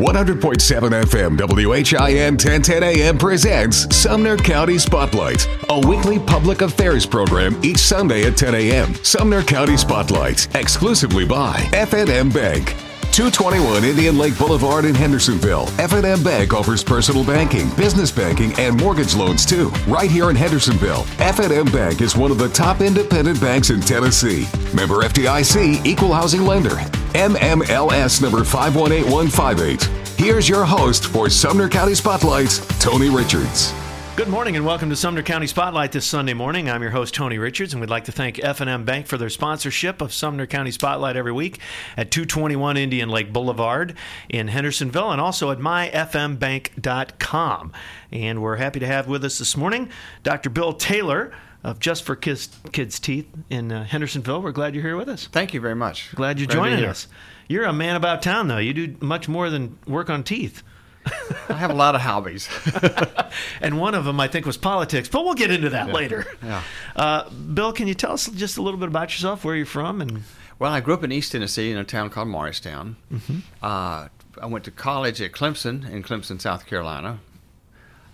[0.00, 0.40] 100.7
[1.02, 8.24] FM WHIN 1010 AM presents Sumner County Spotlight, a weekly public affairs program each Sunday
[8.24, 8.94] at 10 a.m.
[8.94, 12.68] Sumner County Spotlight, exclusively by F&M Bank.
[13.12, 15.68] 221 Indian Lake Boulevard in Hendersonville.
[15.78, 19.68] F&M Bank offers personal banking, business banking, and mortgage loans too.
[19.86, 24.48] Right here in Hendersonville, F&M Bank is one of the top independent banks in Tennessee.
[24.74, 26.78] Member FDIC, equal housing lender.
[27.14, 30.18] NMLS number 518158.
[30.18, 33.74] Here's your host for Sumner County Spotlight, Tony Richards.
[34.16, 36.68] Good morning and welcome to Sumner County Spotlight this Sunday morning.
[36.68, 40.02] I'm your host Tony Richards and we'd like to thank F&M Bank for their sponsorship
[40.02, 41.58] of Sumner County Spotlight every week
[41.96, 43.94] at 221 Indian Lake Boulevard
[44.28, 47.72] in Hendersonville and also at myfmbank.com.
[48.12, 49.88] And we're happy to have with us this morning
[50.22, 50.50] Dr.
[50.50, 51.32] Bill Taylor
[51.62, 54.42] of Just for Kids, Kids Teeth in uh, Hendersonville.
[54.42, 55.26] We're glad you're here with us.
[55.26, 56.14] Thank you very much.
[56.14, 57.06] Glad you're Glad joining us.
[57.48, 58.58] You're a man about town though.
[58.58, 60.62] You do much more than work on teeth.
[61.48, 62.48] I have a lot of hobbies.
[63.60, 66.26] and one of them I think was politics, but we'll get into that later.
[66.42, 66.62] Yeah.
[66.94, 70.00] Uh, Bill, can you tell us just a little bit about yourself, where you're from,
[70.00, 70.22] and
[70.58, 72.96] Well, I grew up in East Tennessee in a town called Morristown.
[73.12, 73.38] Mm-hmm.
[73.62, 74.08] Uh,
[74.40, 77.20] I went to college at Clemson in Clemson, South Carolina.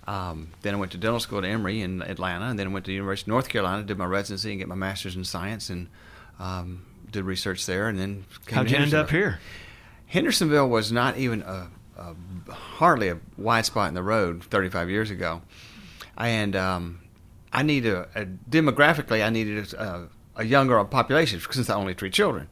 [0.07, 2.85] Um, then I went to dental school at Emory in Atlanta, and then I went
[2.85, 5.69] to the University of North Carolina, did my residency and get my master's in science,
[5.69, 5.89] and
[6.39, 7.89] um, did research there.
[7.89, 9.41] And then came how'd you end up here?
[10.07, 15.11] Hendersonville was not even a, a hardly a wide spot in the road 35 years
[15.11, 15.43] ago,
[16.17, 17.01] and um,
[17.53, 22.11] I needed a, a demographically I needed a, a younger population since I only three
[22.11, 22.49] children,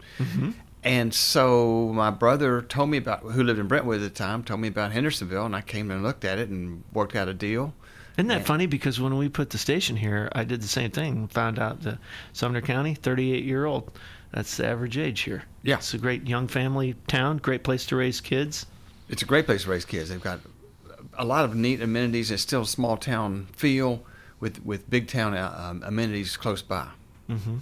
[0.85, 4.61] and so my brother told me about who lived in Brentwood at the time told
[4.61, 7.75] me about Hendersonville, and I came and looked at it and worked out a deal.
[8.17, 8.45] Isn't that Yeah.
[8.45, 8.67] funny?
[8.67, 11.27] Because when we put the station here, I did the same thing.
[11.29, 11.99] Found out that
[12.33, 13.91] Sumner County, 38 year old.
[14.33, 15.45] That's the average age here.
[15.63, 15.77] Yeah.
[15.77, 18.67] It's a great young family town, great place to raise kids.
[19.09, 20.11] It's a great place to raise kids.
[20.11, 20.41] They've got
[21.19, 22.31] a lot of neat amenities.
[22.31, 24.05] It's still a small town feel
[24.41, 26.89] with with big town uh, um, amenities close by.
[27.29, 27.59] Mm-hmm.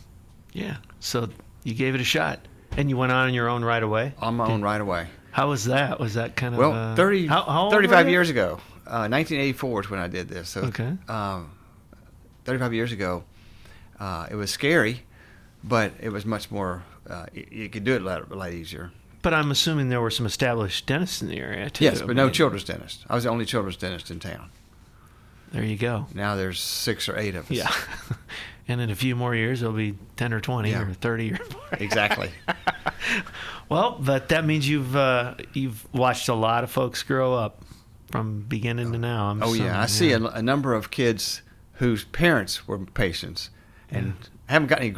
[0.53, 0.77] Yeah.
[1.00, 1.28] So
[1.65, 2.41] you gave it a shot.
[2.77, 4.15] And you went on your own right away?
[4.19, 5.06] on my own right away.
[5.31, 6.00] How was that?
[6.00, 6.59] Was that kind of.
[6.59, 10.49] Well, uh, 30, how, how 35 years ago, uh, 1984 is when I did this.
[10.49, 10.93] So, Okay.
[11.09, 11.50] um,
[12.44, 13.25] 35 years ago,
[14.00, 15.03] uh, it was scary,
[15.62, 16.83] but it was much more.
[17.09, 18.91] Uh, you, could do it a lot, a lot easier.
[19.22, 21.84] But I'm assuming there were some established dentists in the area, too.
[21.84, 23.04] Yes, but no children's dentist.
[23.09, 24.50] I was the only children's dentist in town.
[25.53, 26.06] There you go.
[26.15, 27.56] Now there's six or eight of us.
[27.56, 27.71] Yeah.
[28.69, 30.83] and in a few more years, it'll be 10 or 20 Yeah.
[30.83, 31.62] or 30 or more.
[31.81, 32.31] exactly.
[33.69, 37.62] Well, but that means you've uh, you've watched a lot of folks grow up
[38.11, 39.27] from beginning to now.
[39.31, 41.41] I'm Oh yeah, I assuming, see a, a number of kids
[41.75, 43.49] whose parents were patients,
[43.91, 44.15] and
[44.49, 44.91] I haven't got any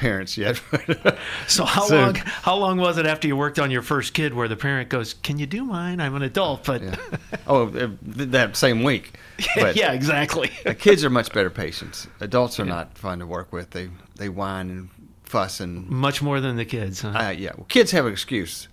[0.00, 0.60] grandparents yet.
[1.48, 2.00] So how soon.
[2.00, 4.88] long how long was it after you worked on your first kid where the parent
[4.88, 6.00] goes, "Can you do mine?
[6.00, 6.96] I'm an adult." But Yeah.
[7.46, 9.18] Oh, uh, that same week.
[9.56, 10.50] Yeah, exactly.
[10.64, 12.06] the kids are much better patients.
[12.20, 13.70] Adults are not fun to work with.
[13.70, 14.88] They they whine and
[15.24, 17.00] fuss and Much more than the kids.
[17.02, 17.08] Huh?
[17.10, 17.52] uh, yeah.
[17.56, 18.68] Well, kids have an excuse.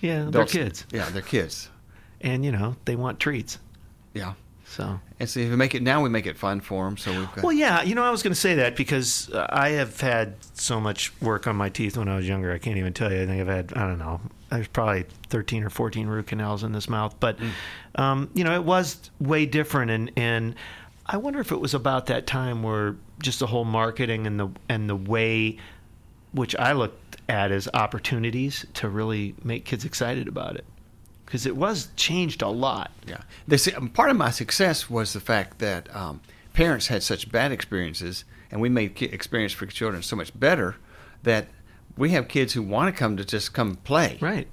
[0.00, 1.68] yeah, they're kids, Yeah, they're kids.
[2.20, 3.58] and you know they want treats.
[4.14, 4.34] Yeah.
[4.74, 6.96] So And so if we make it now, we make it fun for them.
[6.96, 7.44] So we've got.
[7.44, 10.34] Well, yeah, you know, I was going to say that because uh, I have had
[10.54, 12.52] so much work on my teeth when I was younger.
[12.52, 13.22] I can't even tell you.
[13.22, 14.20] I think I've had, I don't know,
[14.50, 17.14] there's probably 13 or 14 root canals in this mouth.
[17.20, 17.38] But,
[17.94, 19.92] um, you know, it was way different.
[19.92, 20.56] And, and
[21.06, 24.48] I wonder if it was about that time where just the whole marketing and the,
[24.68, 25.58] and the way
[26.32, 30.64] which I looked at as opportunities to really make kids excited about it.
[31.34, 32.92] Because it was changed a lot.
[33.08, 33.56] Yeah.
[33.56, 36.20] Se- part of my success was the fact that um,
[36.52, 40.76] parents had such bad experiences, and we made ki- experience for children so much better
[41.24, 41.48] that
[41.96, 44.16] we have kids who want to come to just come play.
[44.20, 44.46] Right.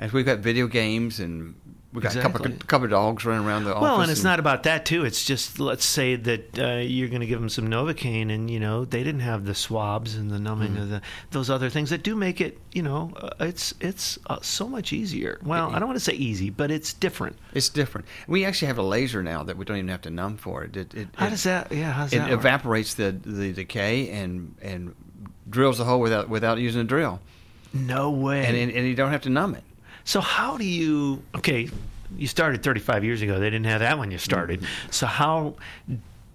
[0.00, 1.54] And we've got video games, and
[1.94, 2.66] we've got a couple, Exactly.
[2.66, 3.82] couple of dogs running around the office.
[3.82, 5.04] Well, and it's not about that too.
[5.06, 8.60] It's just let's say that uh, you're going to give them some Novocaine, and you
[8.60, 10.82] know they didn't have the swabs and the numbing Mm-hmm.
[10.82, 12.58] of the those other things that do make it.
[12.72, 15.38] You know, uh, it's it's uh, so much easier.
[15.42, 17.38] Well, I don't want to say easy, but it's different.
[17.54, 18.06] It's different.
[18.26, 20.76] We actually have a laser now that we don't even have to numb for it.
[20.76, 21.70] It, it, How it- does that?
[21.72, 22.30] Yeah, how's It that?
[22.30, 22.40] work?
[22.40, 24.94] evaporates the, the decay and and
[25.48, 27.20] drills the hole without without using a drill,
[27.72, 28.44] No way.
[28.44, 29.62] and, and and you don't have to numb it.
[30.04, 31.22] So how do you?
[31.34, 31.68] Okay,
[32.16, 33.38] you started 35 years ago.
[33.38, 34.60] They didn't have that when you started.
[34.60, 34.90] Mm-hmm.
[34.90, 35.54] So how?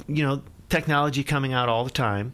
[0.08, 2.34] You know, technology coming out all the time,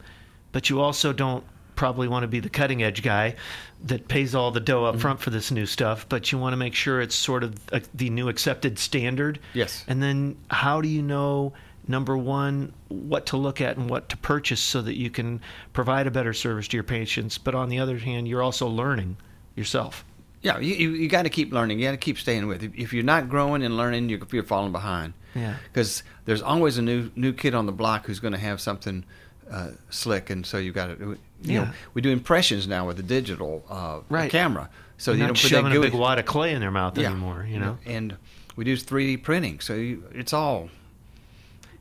[0.52, 1.44] but you also don't
[1.76, 3.36] probably want to be the cutting edge guy
[3.84, 4.96] that pays all the dough Mm-hmm.
[4.96, 6.08] up front for this new stuff.
[6.08, 9.40] But you want to make sure it's sort of uh the new accepted standard.
[9.54, 9.84] Yes.
[9.88, 11.54] And then how do you know?
[11.88, 15.40] Number one, what to look at and what to purchase so that you can
[15.72, 17.38] provide a better service to your patients.
[17.38, 19.18] But on the other hand, you're also learning
[19.56, 20.04] yourself.
[20.46, 21.80] Yeah, you, you, you got to keep learning.
[21.80, 22.64] You got to keep staying with.
[22.64, 25.14] If, if you're not growing and learning, you're, you're falling behind.
[25.34, 25.56] Yeah.
[25.72, 29.04] Because there's always a new new kid on the block who's going to have something
[29.52, 31.04] uh, slick, and so you got to.
[31.06, 31.64] You Yeah.
[31.66, 34.32] know, we do impressions now with the digital uh, Right.
[34.32, 34.70] camera.
[34.98, 36.72] So You're you don't put that shoving a gooey- big wad of clay in their
[36.72, 37.10] mouth Yeah.
[37.12, 37.78] anymore, you know.
[37.86, 38.16] And
[38.56, 40.70] we do 3D printing, so you, it's all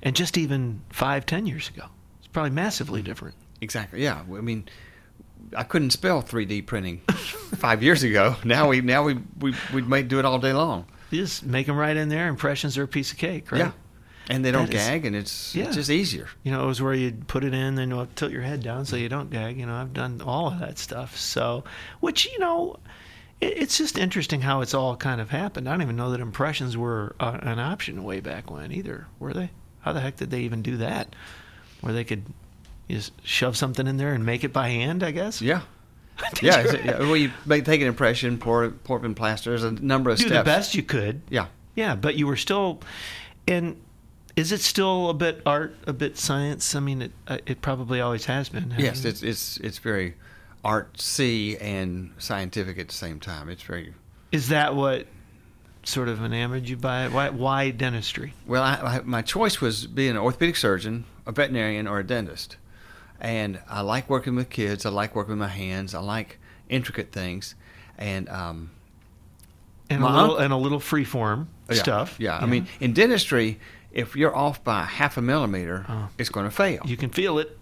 [0.02, 1.86] And just even five, ten years ago,
[2.18, 3.36] it's probably massively different.
[3.60, 4.02] exactly.
[4.02, 4.68] Yeah, I mean,
[5.56, 6.98] I couldn't spell 3D printing
[7.56, 8.36] five years ago.
[8.44, 10.86] Now we now we we we do it all day long.
[11.10, 12.28] You just make them right in there.
[12.28, 13.58] Impressions are a piece of cake, right?
[13.58, 13.72] Yeah,
[14.28, 15.66] and they don't That is- gag, and it's Yeah.
[15.66, 16.28] it's just easier.
[16.42, 18.84] You know, it was where you'd put it in, then you tilt your head down
[18.84, 19.58] so you don't gag.
[19.58, 21.16] You know, I've done all of that stuff.
[21.16, 21.62] So,
[22.00, 22.76] which, you know,
[23.40, 25.68] it, it's just interesting how it's all kind of happened.
[25.68, 29.32] I don't even know that impressions were uh, an option way back when either, were
[29.34, 29.50] they?
[29.82, 31.14] How the heck did they even do that?
[31.82, 32.24] Where they could
[32.88, 35.40] just shove something in there and make it by hand, I guess?
[35.42, 35.62] Yeah.
[36.40, 39.50] Yeah, you it's- yeah, well, you make, take an impression, pour pour it in plaster.
[39.50, 40.38] There's a number of do steps.
[40.40, 41.22] the best you could.
[41.28, 42.80] Yeah, Yeah, but you were still,
[43.48, 43.76] and
[44.36, 46.74] is it still a bit art, a bit science?
[46.76, 48.72] I mean, it uh, it probably always has been.
[48.78, 49.08] yes, it?
[49.08, 50.14] it's it's it's very
[50.64, 53.48] artsy and scientific at the same time.
[53.48, 53.94] It's very
[54.32, 55.06] Is that what
[55.84, 57.12] sort of enamored you by it?
[57.12, 58.34] Why, why dentistry?
[58.46, 58.62] well.
[58.62, 62.56] I, I, my choice was being an orthopedic surgeon, a veterinarian, or a dentist.
[63.20, 64.84] And I like working with kids.
[64.84, 65.94] I like working with my hands.
[65.94, 66.38] I like
[66.68, 67.54] intricate things,
[67.98, 68.70] and um,
[69.90, 72.16] And a little and a little freeform yeah, stuff.
[72.18, 73.60] Yeah, I mean, in dentistry,
[73.92, 76.08] if you're off by half a millimeter, Oh.
[76.18, 76.82] it's going to fail.
[76.84, 77.56] you can feel it.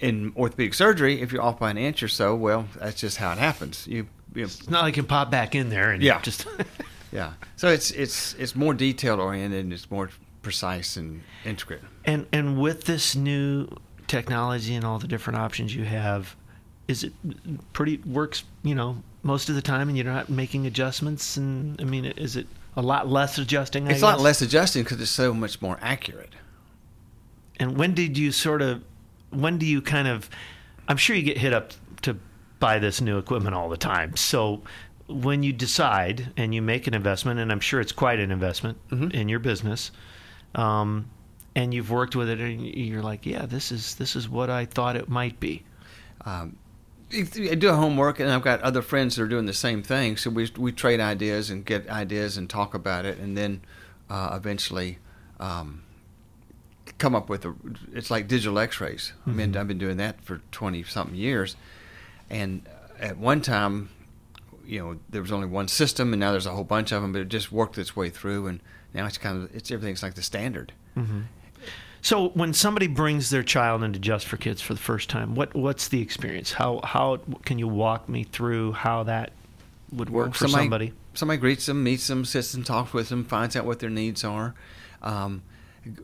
[0.00, 3.32] in orthopedic surgery, if you're off by an inch or so, well, that's just how
[3.32, 3.86] it happens.
[3.86, 6.20] You, you It's not like you can pop back in there and Yeah.
[6.20, 6.46] just.
[7.12, 7.32] yeah.
[7.56, 10.10] So it's it's it's more detail oriented and it's more
[10.42, 11.82] precise and intricate.
[12.04, 13.68] and and with this new
[14.10, 16.34] technology and all the different options you have,
[16.88, 17.12] is it
[17.72, 18.42] pretty works?
[18.64, 21.36] You know, most of the time, and you're not making adjustments.
[21.36, 22.46] And I mean, is it
[22.76, 23.86] a lot less adjusting?
[23.88, 26.34] I It's a lot less adjusting because it's so much more accurate.
[27.60, 28.82] And when did you sort of,
[29.30, 30.28] when do you kind of,
[30.88, 31.72] I'm sure you get hit up
[32.02, 32.16] to
[32.58, 34.16] buy this new equipment all the time.
[34.16, 34.62] So
[35.06, 38.78] when you decide and you make an investment, and I'm sure it's quite an investment
[38.90, 39.12] Mhm.
[39.12, 39.90] in your business,
[40.54, 41.06] um,
[41.54, 44.64] and you've worked with it, and you're like, yeah, this is this is what I
[44.64, 45.64] thought it might be.
[46.24, 46.56] Um,
[47.12, 50.16] I do homework, and I've got other friends that are doing the same thing.
[50.16, 53.62] So we we trade ideas and get ideas and talk about it, and then
[54.08, 54.98] uh, eventually
[55.40, 55.82] um,
[56.98, 57.54] come up with a.
[57.92, 59.12] It's like digital X-rays.
[59.26, 61.56] I mean, I've been doing that for twenty something years,
[62.28, 62.62] and
[63.00, 63.88] at one time,
[64.64, 67.12] you know, there was only one system, and now there's a whole bunch of them.
[67.12, 68.60] But it just worked its way through, and
[68.94, 70.72] now it's kind of it's everything's like the standard.
[72.02, 75.54] So when somebody brings their child into Just for Kids for the first time, what
[75.54, 76.52] what's the experience?
[76.52, 79.32] How how can you walk me through how that
[79.92, 80.92] would work for somebody?
[81.14, 84.24] Somebody greets them, meets them, sits and talks with them, finds out what their needs
[84.24, 84.54] are.
[85.02, 85.42] Um,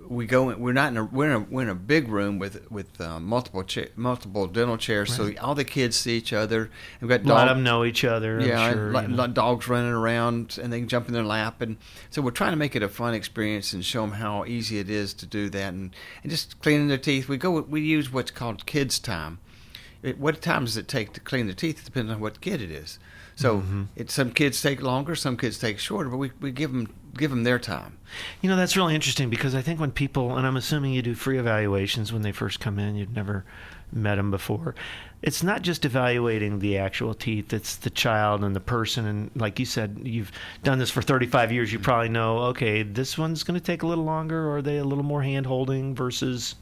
[0.08, 0.50] we go.
[0.50, 3.00] In, we're not in a we're in a, we're in a big room with with
[3.00, 6.70] uh, multiple cha- multiple dental chairs, so all the kids see each other.
[7.00, 8.40] We've got A lot of them know each other.
[8.40, 11.76] I'm yeah, sure, dogs running around and they can jump in their lap, and
[12.10, 14.88] so we're trying to make it a fun experience and show them how easy it
[14.88, 17.28] is to do that, and, and just cleaning their teeth.
[17.28, 19.38] We go, we use what's called kids time.
[20.02, 21.84] It, what time does it take to clean their teeth?
[21.84, 22.98] Depends on what kid it is.
[23.36, 23.82] So Mm-hmm.
[23.96, 27.30] it, some kids take longer, some kids take shorter, but we, we give them give
[27.30, 27.96] them their time.
[28.42, 31.14] You know, that's really interesting because I think when people, and I'm assuming you do
[31.14, 33.44] free evaluations when they first come in, you've never
[33.90, 34.74] met them before.
[35.22, 39.06] It's not just evaluating the actual teeth, it's the child and the person.
[39.06, 40.30] And like you said, you've
[40.62, 41.72] done this for 35 years.
[41.72, 44.76] You probably know, okay, this one's going to take a little longer, or are they
[44.76, 46.54] a little more hand holding versus.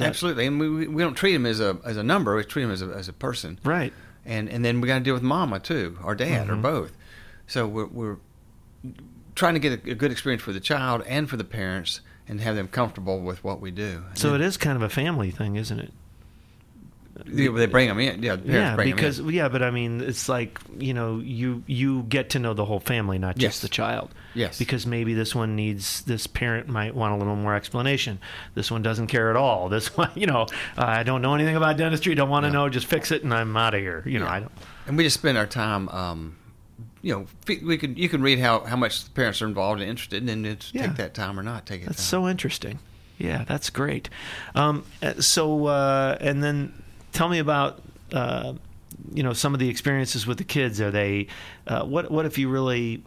[0.00, 2.34] Absolutely, and we, we- we don't treat them as a as a number.
[2.36, 3.58] We treat them as a as a person.
[3.64, 3.92] Right.
[4.30, 6.62] And and then we got to deal with mama too, or dad, or Mhm.
[6.62, 6.92] both.
[7.46, 8.16] So we're, we're
[9.34, 12.40] trying to get a, a good experience for the child and for the parents, and
[12.40, 14.04] have them comfortable with what we do.
[14.14, 15.92] So it is kind of a family thing, isn't it?
[17.26, 18.36] They, they bring them in, yeah.
[18.36, 19.28] The parents yeah, because in.
[19.30, 22.80] yeah, but I mean, it's like you know, you you get to know the whole
[22.80, 23.60] family, not just Yes.
[23.60, 24.10] the child.
[24.34, 24.58] Yes.
[24.58, 28.18] Because maybe this one needs this parent might want a little more explanation.
[28.54, 29.68] This one doesn't care at all.
[29.68, 30.42] This one, you know,
[30.78, 32.14] uh, I don't know anything about dentistry.
[32.14, 32.52] Don't want to Yeah.
[32.52, 32.68] know.
[32.68, 34.02] Just fix it, and I'm out of here.
[34.06, 34.32] You know, Yeah.
[34.32, 34.52] I don't.
[34.86, 35.88] and we just spend our time.
[35.88, 36.36] Um,
[37.02, 37.26] you know,
[37.64, 40.28] we could you can read how, how much the parents are involved and interested, and
[40.28, 40.86] then it's Yeah.
[40.86, 41.86] take that time or not take it.
[41.86, 42.04] That's time.
[42.22, 42.78] so interesting.
[43.18, 44.08] Yeah, that's great.
[44.54, 46.72] Um, uh, so, uh, and then
[47.12, 47.80] tell me about,
[48.12, 48.54] uh,
[49.14, 50.80] you know, some of the experiences with the kids.
[50.80, 51.28] Are they,
[51.66, 53.02] uh, what, what if you really,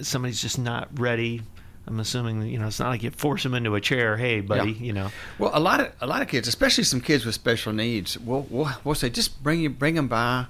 [0.00, 1.42] somebody's just not ready?
[1.86, 4.16] I'm assuming, you know, it's not like you force them into a chair.
[4.16, 4.82] Hey, buddy, Yeah.
[4.82, 5.10] you know.
[5.38, 8.46] Well, a lot of a lot of kids, especially some kids with special needs, we'll
[8.50, 10.46] we'll, we'll say just bring you bring them by,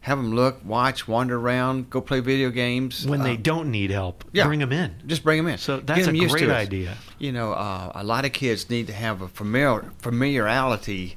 [0.00, 3.06] have them look, watch, wander around, go play video games.
[3.06, 4.44] When they Uh, don't need help, yeah.
[4.44, 4.94] bring them in.
[5.06, 5.56] just bring them in.
[5.56, 6.98] So that's a great idea.
[7.18, 11.16] You know, uh, a lot of kids need to have a familiar familiarity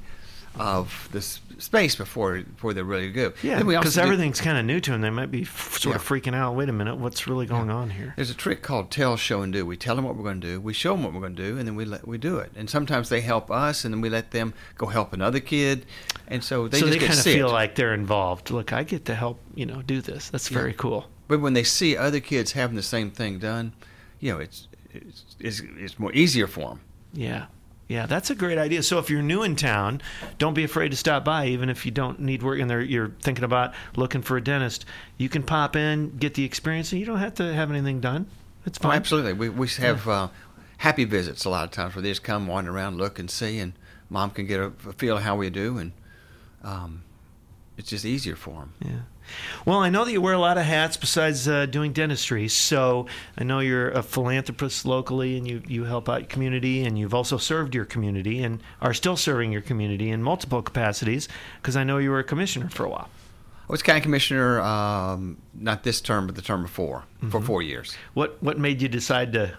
[0.58, 3.32] of this space before before they're ready to go.
[3.42, 5.00] Yeah, Then we also because everything's kind of new to them.
[5.00, 6.54] They might be f- sort of freaking out.
[6.56, 8.12] Wait a minute, what's really going on here?
[8.16, 9.64] There's a trick called tell, show, and do.
[9.64, 11.42] We tell them what we're going to do, we show them what we're going to
[11.42, 12.50] do, and then we let we do it.
[12.56, 15.86] And sometimes they help us, and then we let them go help another kid,
[16.28, 18.50] and so they so they kind of feel like they're involved.
[18.50, 20.30] Look, I get to help, you know, do this.
[20.30, 20.58] That's Yeah.
[20.58, 21.06] very cool.
[21.28, 23.72] But when they see other kids having the same thing done,
[24.20, 26.80] you know, it's it's it's, it's more easier for them.
[27.14, 27.46] Yeah.
[27.88, 28.82] Yeah, that's a great idea.
[28.82, 30.00] So if you're new in town,
[30.38, 33.44] don't be afraid to stop by, even if you don't need work and you're thinking
[33.44, 34.86] about looking for a dentist.
[35.18, 38.26] You can pop in, get the experience, and you don't have to have anything done.
[38.64, 38.96] It's Oh, fine.
[38.96, 39.34] absolutely.
[39.34, 40.28] We we have uh,
[40.78, 43.58] happy visits a lot of times where they just come, wander around, look, and see,
[43.58, 43.72] and
[44.08, 45.92] mom can get a, a feel of how we do, and
[46.62, 47.02] um,
[47.82, 48.72] it's just easier for them.
[48.80, 48.90] Yeah.
[49.64, 52.48] Well, I know that you wear a lot of hats besides uh, doing dentistry.
[52.48, 53.06] So
[53.38, 57.14] I know you're a philanthropist locally, and you you help out your community, and you've
[57.14, 61.28] also served your community, and are still serving your community in multiple capacities.
[61.60, 63.08] Because I know you were a commissioner for a while.
[63.68, 67.46] I was county commissioner, um, not this term, but the term before, for Mm-hmm.
[67.46, 67.96] four years.
[68.14, 69.54] What what made you decide to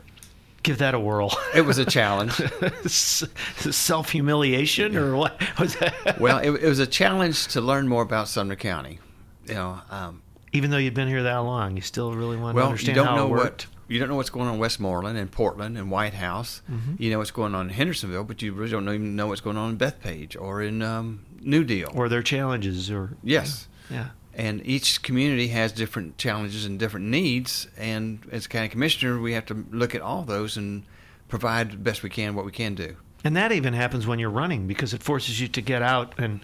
[0.63, 1.31] give that a whirl?
[1.53, 2.33] It was a challenge.
[2.87, 6.17] Self humiliation, or what was that?
[6.19, 8.99] well, it, it was a challenge to learn more about Sumner County.
[9.45, 10.21] You know, um,
[10.53, 13.03] Even though you've been here that long, you still really want to well, understand you
[13.03, 16.13] don't know what you don't know what's going on in Westmoreland and Portland and White
[16.13, 16.61] House.
[16.71, 16.95] Mm-hmm.
[16.97, 19.57] You know what's going on in Hendersonville, but you really don't even know what's going
[19.57, 21.91] on in Bethpage or in um, New Deal.
[21.93, 23.67] or their challenges, or yes.
[23.89, 24.09] yeah.
[24.35, 27.67] And each community has different challenges and different needs.
[27.77, 30.83] And as county commissioner, we have to look at all those and
[31.27, 32.95] provide the best we can what we can do.
[33.23, 36.41] And that even happens when you're running because it forces you to get out and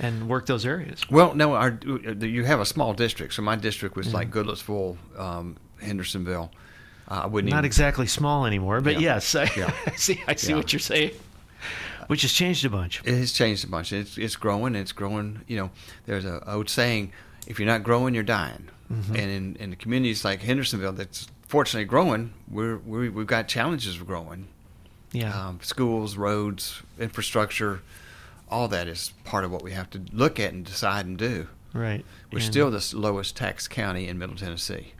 [0.00, 1.08] and work those areas.
[1.10, 1.78] Well, no, our,
[2.20, 4.16] you have a small district, so my district was Mm-hmm.
[4.16, 6.50] like Goodlettsville, um, Hendersonville.
[7.08, 9.00] Uh, I wouldn't Not even, exactly small anymore, but Yeah.
[9.16, 9.70] yes, I, Yeah.
[9.86, 10.22] I see.
[10.26, 10.56] I see Yeah.
[10.56, 11.10] what you're saying.
[12.06, 13.00] Which has changed a bunch.
[13.04, 13.92] It has changed a bunch.
[13.92, 14.74] It's it's growing.
[14.74, 15.42] It's growing.
[15.46, 15.70] You know,
[16.06, 17.12] there's a old saying:
[17.46, 18.68] if you're not growing, you're dying.
[18.92, 19.16] Mm-hmm.
[19.16, 23.96] And in, in the communities like Hendersonville, that's fortunately growing, we're, we're we've got challenges
[23.96, 24.48] of growing.
[25.12, 25.48] Yeah.
[25.48, 27.82] um, schools, roads, infrastructure,
[28.48, 31.48] all that is part of what we have to look at and decide and do.
[31.74, 32.04] right.
[32.32, 34.94] We're And still the lowest tax county in Middle Tennessee.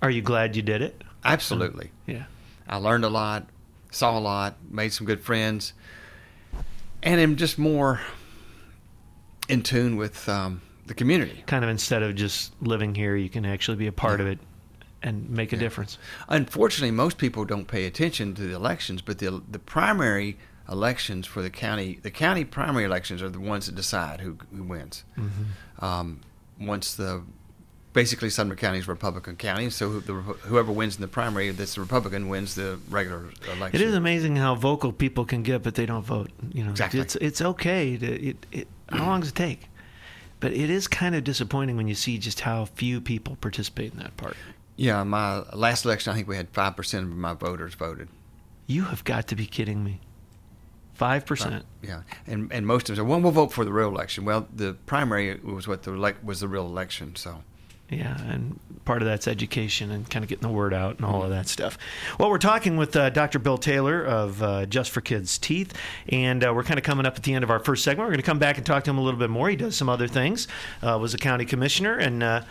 [0.00, 1.04] Are you glad you did it?
[1.22, 1.90] Absolutely.
[2.06, 2.24] Yeah.
[2.66, 3.46] I learned a lot,
[3.90, 5.74] saw a lot, made some good friends,
[7.02, 8.00] and am just more
[9.48, 11.42] in tune with um, the community.
[11.46, 14.26] Kind of instead of just living here, you can actually be a part Yeah.
[14.26, 14.38] of it
[15.02, 15.60] and make a Yeah.
[15.60, 15.96] difference.
[16.28, 20.36] Unfortunately, most people don't pay attention to the elections, but the the primary
[20.70, 24.62] elections for the county, the county primary elections are the ones that decide who who
[24.64, 25.04] wins.
[25.16, 25.84] Mm-hmm.
[25.84, 26.20] Um,
[26.60, 27.22] once the
[27.94, 31.74] basically Sumner County is a Republican county, so the, whoever wins in the primary, that's
[31.74, 33.24] the Republican, wins the regular
[33.56, 33.80] election.
[33.80, 36.30] It is amazing how vocal people can get, but they don't vote.
[36.52, 37.00] You know, Exactly.
[37.00, 37.96] it's it's okay.
[37.96, 39.68] To, it, it, how long does it take?
[40.40, 43.98] But it is kind of disappointing when you see just how few people participate in
[43.98, 44.36] that part.
[44.76, 48.08] Yeah, my last election, I think we had five percent of my voters voted.
[48.66, 50.00] You have got to be kidding me.
[50.94, 51.64] Five percent.
[51.82, 54.46] Yeah, and and most of them said, "Well, we'll vote for the real election." Well,
[54.54, 57.16] the primary was what the was the real election.
[57.16, 57.42] So
[57.90, 61.22] Yeah, and part of that's education and kind of getting the word out and all
[61.22, 61.78] of that stuff.
[62.18, 63.38] Well, we're talking with uh, Dr.
[63.38, 65.72] Bill Taylor of uh, Just for Kids Teeth,
[66.10, 68.06] and uh, we're kind of coming up at the end of our first segment.
[68.06, 69.48] We're going to come back and talk to him a little bit more.
[69.48, 70.48] He does some other things,
[70.82, 72.42] uh, was a county commissioner, and uh,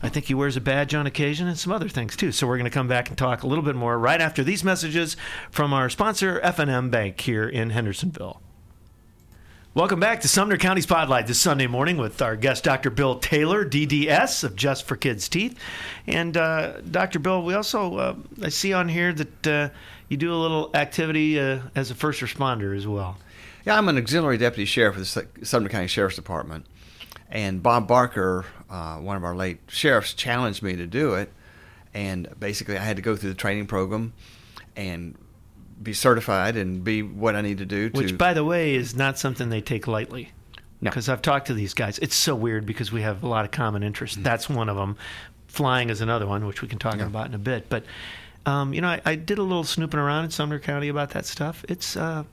[0.00, 2.30] I think he wears a badge on occasion and some other things too.
[2.30, 4.62] So we're going to come back and talk a little bit more right after these
[4.62, 5.16] messages
[5.50, 8.40] from our sponsor, F&M Bank, here in Hendersonville.
[9.76, 12.90] Welcome back to Sumner County Spotlight this Sunday morning with our guest, Dr.
[12.90, 15.58] Bill Taylor, DDS of Just for Kids Teeth.
[16.06, 17.18] And uh, Dr.
[17.18, 19.70] Bill, we also, uh, I see on here that uh,
[20.08, 23.16] you do a little activity uh, as a first responder as well.
[23.66, 26.66] Yeah, I'm an auxiliary deputy sheriff with the Sumner County Sheriff's Department,
[27.28, 31.32] and Bob Barker, uh, one of our late sheriffs, challenged me to do it,
[31.92, 34.12] and basically I had to go through the training program
[34.76, 35.16] and
[35.84, 37.96] be certified and be what I need to do to.
[38.00, 40.32] Which, by the way, is not something they take lightly.
[40.80, 40.90] No.
[40.90, 41.98] Because I've talked to these guys.
[42.00, 44.16] It's so weird because we have a lot of common interests.
[44.20, 44.96] That's one of them.
[45.46, 47.00] Flying is another one, which we can talk Mm-hmm.
[47.00, 47.06] Yeah.
[47.06, 47.68] about in a bit.
[47.68, 47.84] But,
[48.44, 51.26] um, you know, I, I did a little snooping around in Sumner County about that
[51.26, 51.64] stuff.
[51.68, 52.24] It's, uh,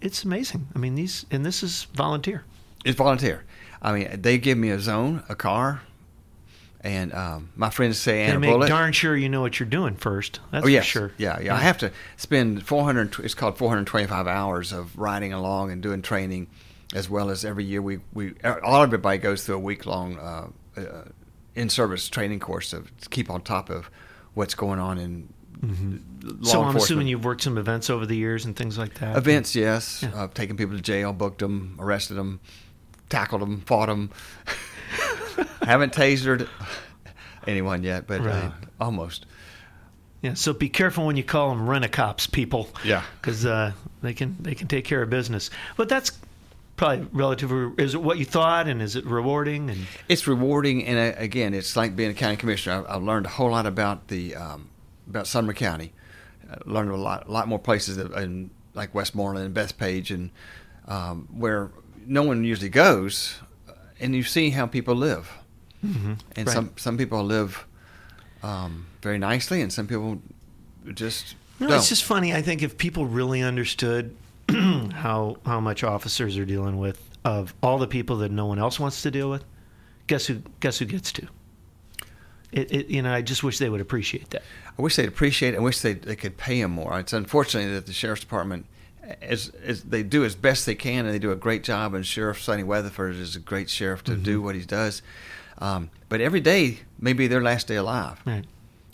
[0.00, 0.66] it's amazing.
[0.74, 2.44] I mean, these, and this is volunteer.
[2.84, 3.44] It's volunteer.
[3.80, 5.80] I mean, they give me a zone, a car,
[6.86, 8.68] and um, my friends say, and make bullet.
[8.68, 10.38] darn sure you know what you're doing first.
[10.52, 11.12] That's oh yes, for sure.
[11.18, 13.18] yeah, yeah, I have to spend 400.
[13.24, 16.46] It's called 425 hours of riding along and doing training,
[16.94, 20.48] as well as every year we we all everybody goes through a week long uh,
[20.76, 20.82] uh,
[21.56, 23.90] in-service training course to keep on top of
[24.34, 26.44] what's going on in Mm-hmm.
[26.44, 29.16] so I'm assuming you've worked some events over the years and things like that.
[29.16, 30.02] Events, yes.
[30.02, 30.10] Yeah.
[30.24, 32.40] Uh, taking people to jail, booked them, arrested them,
[33.08, 34.10] tackled them, fought them.
[35.66, 36.48] Haven't tasered
[37.46, 39.26] anyone yet, but uh, almost.
[40.22, 40.34] Yeah.
[40.34, 42.68] So be careful when you call them rent a cops, people.
[42.84, 43.02] Yeah.
[43.20, 45.50] Because uh, they can they can take care of business.
[45.76, 46.12] But that's
[46.76, 47.72] probably relatively.
[47.82, 49.70] Is it what you thought, and is it rewarding?
[49.70, 52.86] And It's rewarding, and uh, again, it's like being a county commissioner.
[52.88, 54.68] I, I've learned a whole lot about the um,
[55.08, 55.92] about Sumner County.
[56.48, 60.30] I learned a lot, a lot more places in like Westmoreland and Bethpage, and
[60.86, 61.72] um, where
[62.06, 65.28] no one usually goes, uh, and you see how people live.
[65.84, 66.12] Mm-hmm.
[66.36, 66.54] And Right.
[66.54, 67.66] some some people live
[68.42, 70.20] um, very nicely, and some people
[70.94, 71.78] just No, don't.
[71.78, 72.32] it's just funny.
[72.34, 74.14] I think if people really understood
[74.50, 78.78] how how much officers are dealing with of all the people that no one else
[78.78, 79.44] wants to deal with,
[80.06, 81.26] guess who guess who gets to?
[82.52, 84.42] It, it you know I just wish they would appreciate that.
[84.78, 85.58] I wish they'd appreciate it.
[85.58, 86.98] I wish they they could pay him more.
[87.00, 88.66] It's unfortunately that the sheriff's department,
[89.20, 91.94] as, as they do as best they can, and they do a great job.
[91.94, 95.02] And Sheriff Sonny Weatherford is a great sheriff to do what he does.
[95.58, 98.44] Um, but every day may be their last day alive, Right.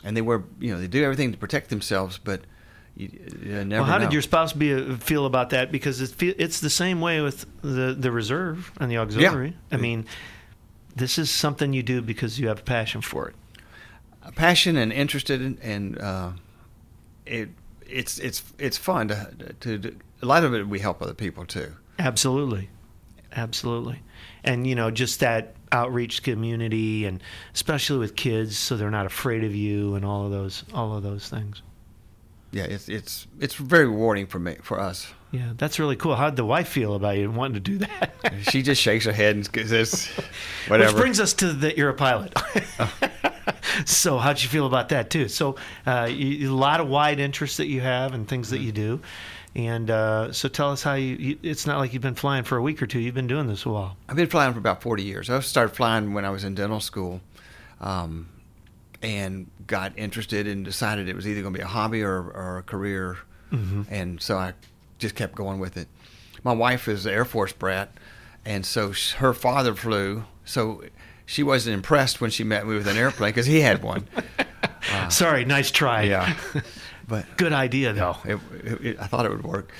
[0.04, 2.42] and they were you know they do everything to protect themselves, but
[2.96, 3.08] you,
[3.42, 4.04] you never Well, how know.
[4.04, 5.72] did your spouse be uh, feel about that?
[5.72, 9.56] Because it it's the same way with the the reserve and the auxiliary.
[9.72, 10.06] I mean,
[10.94, 13.34] this is something you do because you have a passion for it.
[14.24, 16.30] A passion and interested in, and uh,
[17.26, 17.48] it
[17.88, 19.96] it's it's it's fun to, to do.
[20.22, 21.72] a lot of it we help other people too.
[21.98, 22.68] Absolutely,
[23.34, 24.02] absolutely,
[24.44, 27.22] and you know just that outreach community, and
[27.54, 31.02] especially with kids, so they're not afraid of you, and all of those all of
[31.02, 31.62] those things.
[32.52, 35.12] Yeah, it's it's it's very rewarding for me for us.
[35.30, 36.14] Yeah, that's really cool.
[36.14, 38.10] How'd the wife feel about you wanting to do that?
[38.50, 40.08] She just shakes her head and says,
[40.66, 42.34] "Whatever." Which brings us to the you're a pilot.
[43.84, 45.28] so how'd you feel about that too?
[45.28, 48.72] So uh, you, a lot of wide interests that you have and things that you
[48.72, 49.00] do,
[49.54, 51.38] and uh, so tell us how you, you.
[51.42, 52.98] It's not like you've been flying for a week or two.
[52.98, 53.96] You've been doing this a while.
[54.08, 55.28] I've been flying for about forty years.
[55.28, 57.20] I started flying when I was in dental school,
[57.80, 58.28] um,
[59.02, 62.58] and got interested and decided it was either going to be a hobby or, or
[62.58, 63.18] a career,
[63.90, 64.54] and so I
[64.98, 65.88] just kept going with it.
[66.42, 67.92] My wife is an Air Force brat,
[68.44, 70.24] and so her father flew.
[70.44, 70.82] So
[71.26, 74.06] she wasn't impressed when she met me with an airplane because he had one.
[75.08, 76.02] Sorry, nice try.
[76.02, 76.34] Yeah,
[77.12, 78.16] but Good idea though.
[78.24, 79.70] it, it, it- I thought it would work.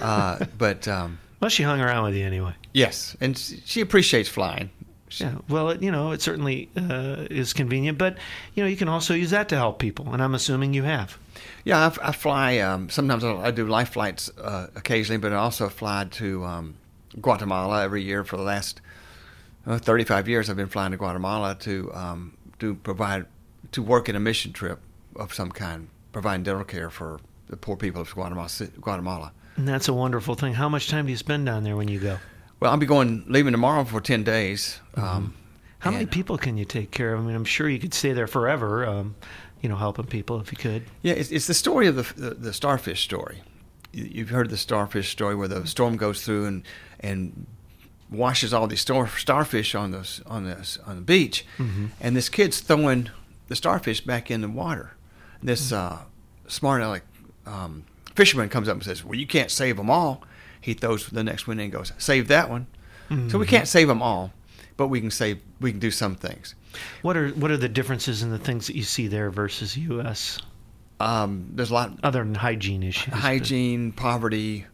[0.00, 2.54] Uh, but um, Well, she hung around with you anyway.
[2.74, 4.68] yes, and she she appreciates flying.
[5.20, 5.34] Yeah.
[5.48, 8.16] Well, it, you know, it certainly uh, is convenient, but
[8.54, 11.18] you know, you can also use that to help people, and I'm assuming you have.
[11.64, 12.58] Yeah, I, I fly.
[12.58, 16.74] Um, sometimes I, I do life flights uh, occasionally, but I also fly to um,
[17.20, 18.80] Guatemala every year for the last
[19.66, 20.48] uh, 35 years.
[20.48, 23.26] I've been flying to Guatemala to um, to provide
[23.72, 24.78] to work in a mission trip
[25.16, 28.48] of some kind, providing dental care for the poor people of Guatemala.
[28.80, 29.32] Guatemala.
[29.56, 30.54] And that's a wonderful thing.
[30.54, 32.18] How much time do you spend down there when you go?
[32.60, 34.80] Well, I'll be going leaving tomorrow for 10 days.
[34.94, 35.34] Um,
[35.80, 37.20] How many people can you take care of?
[37.20, 39.16] I mean, I'm sure you could stay there forever, um,
[39.60, 40.84] you know, helping people if you could.
[41.02, 43.42] Yeah, it's, it's the story of the, the the starfish story.
[43.92, 46.62] You- You've heard the starfish story where the storm goes through and
[47.00, 47.46] and
[48.10, 51.44] washes all these star, starfish on the on the on the beach,
[52.00, 53.10] and this kid's throwing
[53.48, 54.92] the starfish back in the water.
[55.42, 55.98] This uh,
[56.46, 57.02] smart aleck
[57.46, 60.22] um, fisherman comes up and says, "Well, you can't save them all."
[60.60, 62.66] He throws the next one in and goes, "Save that one."
[63.28, 64.32] So we can't save them all,
[64.78, 65.40] but we can save.
[65.60, 66.54] We can do some things.
[67.02, 70.38] What are what are the differences in the things that you see there versus U.S.
[70.98, 73.10] Um, there's a lot other than hygiene issues?
[73.12, 74.64] but- hygiene, poverty.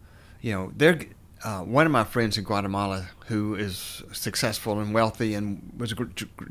[0.41, 1.01] You know, they're
[1.43, 5.97] uh, one of my friends in Guatemala who is successful and wealthy and was a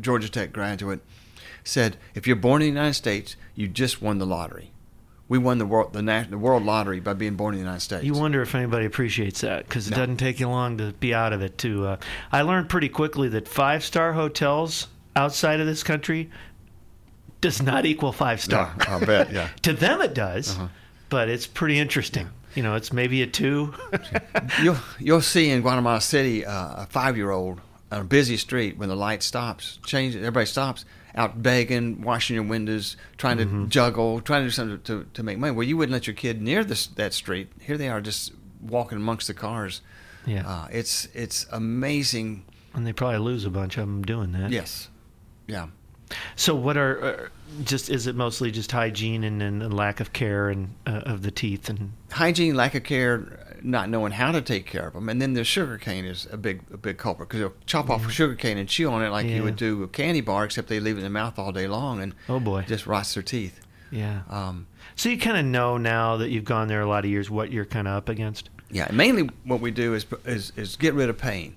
[0.01, 0.99] Georgia Tech graduate
[1.67, 4.71] said, "If you're born in the United States, you just won the lottery.
[5.29, 8.05] We won the world the, the world lottery by being born in the United States."
[8.05, 9.97] You wonder if anybody appreciates that because it No.
[9.97, 11.57] doesn't take you long to be out of it.
[11.59, 11.97] To uh,
[12.31, 16.29] I learned pretty quickly that five star hotels outside of this country
[17.41, 18.73] does not equal five star.
[18.79, 19.49] Yeah, I'll bet, yeah.
[19.63, 20.67] to them it does, Uh-huh.
[21.09, 22.29] but it's pretty interesting.
[22.55, 23.73] You know, it's maybe a two.
[24.63, 28.77] you'll you'll see in Guatemala City uh, a five year old on a busy street
[28.77, 30.83] when the light stops, change everybody stops
[31.17, 33.67] out begging, washing your windows, trying to Mm-hmm.
[33.67, 35.51] juggle, trying to do something to, to make money.
[35.51, 37.51] Well, you wouldn't let your kid near this that street.
[37.59, 39.81] Here they are, just walking amongst the cars.
[40.25, 42.45] yeah, Uh, it's it's amazing.
[42.73, 44.51] and they probably lose a bunch of them doing that.
[44.51, 44.89] Yes,
[45.47, 45.67] yeah.
[46.37, 47.27] So, what are uh,
[47.65, 47.89] just?
[47.89, 51.31] Is it mostly just hygiene and, and, and lack of care and uh, of the
[51.31, 55.09] teeth and Hygiene, lack of care, not knowing how to take care of them.
[55.09, 58.07] And then the sugar cane is a big a big culprit because they'll chop off
[58.07, 59.35] a sugar cane and chew on it like Yeah.
[59.37, 61.67] you would do a candy bar, except they leave it in their mouth all day
[61.67, 62.63] long and Oh, boy.
[62.67, 63.59] just rots their teeth.
[63.91, 64.21] Yeah.
[64.29, 67.29] Um, So you kind of know now that you've gone there a lot of years
[67.29, 68.49] what you're kind of up against.
[68.69, 71.55] yeah, mainly what we do is is, is get rid of pain,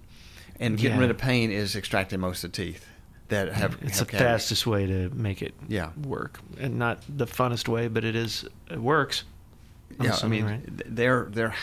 [0.60, 1.00] and getting Yeah.
[1.02, 2.86] rid of pain is extracting most of the teeth
[3.28, 3.78] that have.
[3.82, 4.26] It's have the cavities.
[4.42, 5.90] fastest way to make it Yeah.
[6.02, 8.44] work, and not the funnest way, but it is.
[8.70, 9.24] It works.
[9.98, 10.60] I'm Yeah, I mean, right?
[10.86, 11.54] they're they're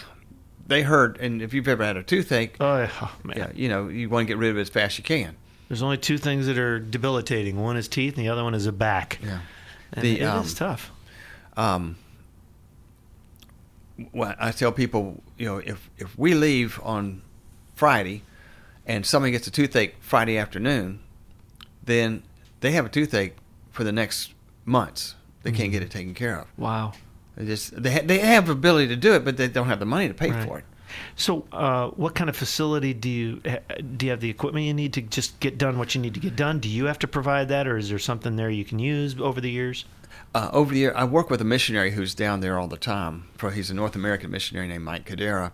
[0.68, 2.92] they hurt, and if you've ever had a toothache, Oh, yeah.
[3.02, 3.38] Oh, man.
[3.38, 5.36] yeah, you know, you want to get rid of it as fast as you can.
[5.70, 7.62] There's only two things that are debilitating.
[7.62, 9.20] One is teeth, and the other one is a back.
[9.24, 9.40] Yeah.
[9.94, 10.92] And The, it is um, tough.
[11.58, 11.96] um,
[14.14, 17.22] well, I tell people, you know, if if we leave on
[17.76, 18.24] Friday,
[18.86, 21.00] and somebody gets a toothache Friday afternoon,
[21.84, 22.24] then
[22.62, 23.36] they have a toothache
[23.72, 24.34] for the next
[24.66, 25.16] months.
[25.44, 26.48] They can't get it taken care of.
[26.58, 26.94] Wow.
[27.38, 29.80] They just they ha- they have the ability to do it, but they don't have
[29.80, 30.48] the money to pay Right.
[30.48, 30.66] for it.
[31.16, 34.06] So, uh, what kind of facility do you do?
[34.06, 36.36] You have the equipment you need to just get done what you need to get
[36.36, 36.60] done?
[36.60, 39.40] Do you have to provide that, or is there something there you can use over
[39.42, 39.86] the years?
[40.34, 43.26] Uh, over the year, I work with a missionary who's down there all the time.
[43.38, 45.52] For he's a North American missionary named Mike Cadera,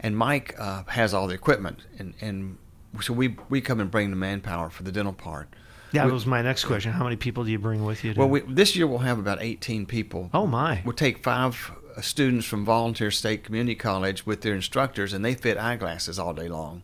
[0.00, 2.56] and Mike uh, has all the equipment, and and
[3.02, 5.48] so we we come and bring the manpower for the dental part.
[5.92, 6.92] Yeah, We- that was my next question.
[6.92, 8.14] How many people do you bring with you?
[8.14, 10.30] To, Well, we, this year we'll have about 18 people.
[10.34, 15.12] oh my, We'll take five uh, students from Volunteer State Community College with their instructors,
[15.12, 16.82] and they fit eyeglasses all day long.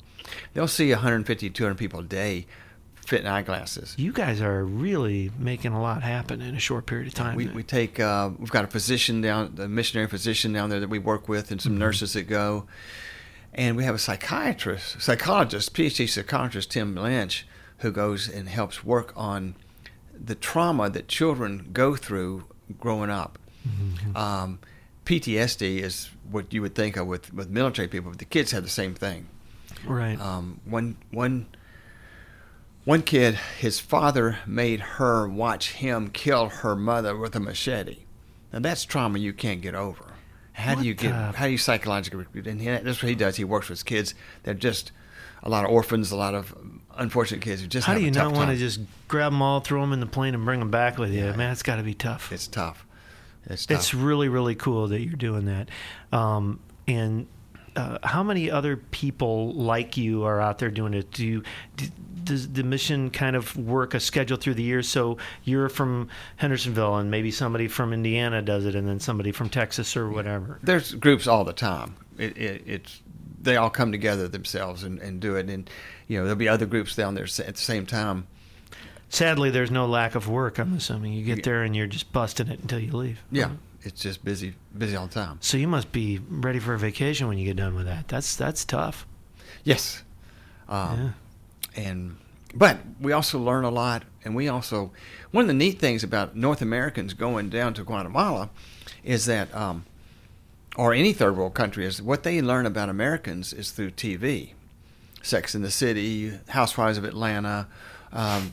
[0.54, 2.46] They'll see 150, 200 people a day
[3.04, 3.94] fitting eyeglasses.
[3.98, 7.34] you guys are really making a lot happen in a short period of time.
[7.34, 10.88] We, we take uh, we've got a physician down, a missionary physician down there that
[10.88, 12.66] we work with, and some nurses that go,
[13.52, 17.44] and we have a psychiatrist, psychologist, PhD psychiatrist Tim Lynch,
[17.82, 19.54] who goes and helps work on
[20.12, 22.44] the trauma that children go through
[22.80, 23.38] growing up.
[24.16, 24.58] Um,
[25.04, 28.62] PTSD is what you would think of with, with military people, but the kids have
[28.64, 29.28] the same thing.
[29.86, 30.20] right.
[30.20, 31.46] Um, one one
[32.84, 37.98] one kid, his father made her watch him kill her mother with a machete.
[38.52, 40.04] Now that's trauma you can't get over.
[40.52, 41.10] How What do you get?
[41.12, 42.26] the- How do you psychologically?
[42.44, 43.36] And he, that's what he does.
[43.36, 44.14] He works with kids.
[44.42, 44.90] They're just
[45.42, 46.54] a lot of orphans, a lot of
[46.96, 49.80] unfortunate kids who just How do you not want to just grab them all, throw
[49.80, 51.32] them in the plane, and bring them back with you?
[51.34, 52.32] Man, it's got to be tough.
[52.32, 52.86] It's tough.
[53.46, 53.78] It's tough.
[53.78, 55.68] It's really, really cool that you're doing that.
[56.12, 57.26] Um, and
[57.74, 61.10] uh, how many other people like you are out there doing it?
[61.10, 61.42] Do you,
[61.76, 61.86] do,
[62.24, 64.88] does the mission kind of work a schedule through the years?
[64.88, 69.48] So you're from Hendersonville, and maybe somebody from Indiana does it, and then somebody from
[69.48, 70.58] Texas or whatever.
[70.62, 71.96] there's groups all the time.
[72.18, 73.00] It, it, it's
[73.40, 75.68] they all come together themselves and, and do it, and
[76.08, 78.26] you know there'll be other groups down there at the same time.
[79.08, 80.58] Sadly, there's no lack of work.
[80.58, 83.20] I'm assuming you get there and you're just busting it until you leave.
[83.30, 83.50] Yeah,
[83.82, 85.38] it's just busy, busy all the time.
[85.40, 88.08] So you must be ready for a vacation when you get done with that.
[88.08, 89.06] That's that's tough.
[89.64, 90.02] Yes,
[90.68, 91.14] um,
[91.76, 92.16] and
[92.54, 94.92] but we also learn a lot, and we also
[95.30, 98.50] one of the neat things about North Americans going down to Guatemala
[99.02, 99.84] is that, um,
[100.76, 104.52] or any third world country, is what they learn about Americans is through TV,
[105.22, 107.68] Sex in the City, Housewives of Atlanta.
[108.12, 108.52] Um,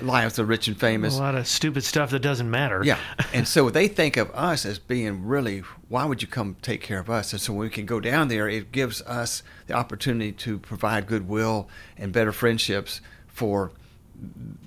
[0.00, 1.16] Lives of the Rich and Famous.
[1.18, 2.82] A lot of stupid stuff that doesn't matter.
[2.84, 2.98] Yeah,
[3.34, 5.64] and so they think of us as being really.
[5.88, 7.32] Why would you come take care of us?
[7.32, 11.08] And so when we can go down there, it gives us the opportunity to provide
[11.08, 13.72] goodwill and better friendships for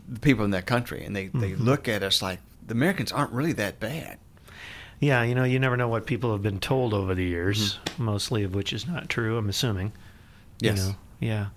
[0.09, 3.31] the people in that country, and they they look at us like the Americans aren't
[3.31, 4.17] really that bad.
[4.99, 8.03] Yeah, you know, you never know what people have been told over the years, Mm-hmm.
[8.03, 9.93] mostly of which is not true, I'm assuming.
[10.59, 10.77] Yes.
[10.79, 10.95] You know?
[11.19, 11.47] Yeah.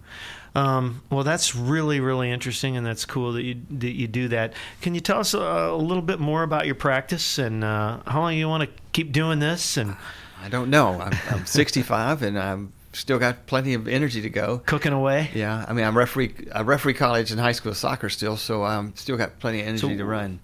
[0.54, 4.54] Um, well, that's really, really interesting, and that's cool that you that you do that.
[4.80, 8.20] Can you tell us a, a little bit more about your practice and uh, how
[8.20, 9.96] long you want to keep doing this and
[10.42, 11.00] I don't know.
[11.00, 14.62] I'm, I'm 65, and I'm still got plenty of energy to go.
[14.64, 15.30] cooking away?
[15.34, 16.34] Yeah, I mean, I'm referee.
[16.54, 19.80] I referee college and high school soccer still, so I'm still got plenty of energy
[19.88, 20.40] So- to run.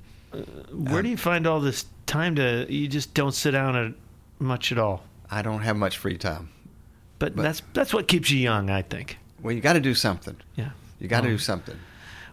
[0.73, 2.67] Where do you find all this time to?
[2.71, 3.93] You just don't sit down at
[4.39, 5.05] much at all.
[5.31, 6.49] I don't have much free time.
[7.23, 9.17] But, But- that's that's what keeps you young, I think.
[9.41, 10.35] Well, you got to do something.
[10.57, 10.71] Yeah.
[10.99, 11.77] You got to Well, do something.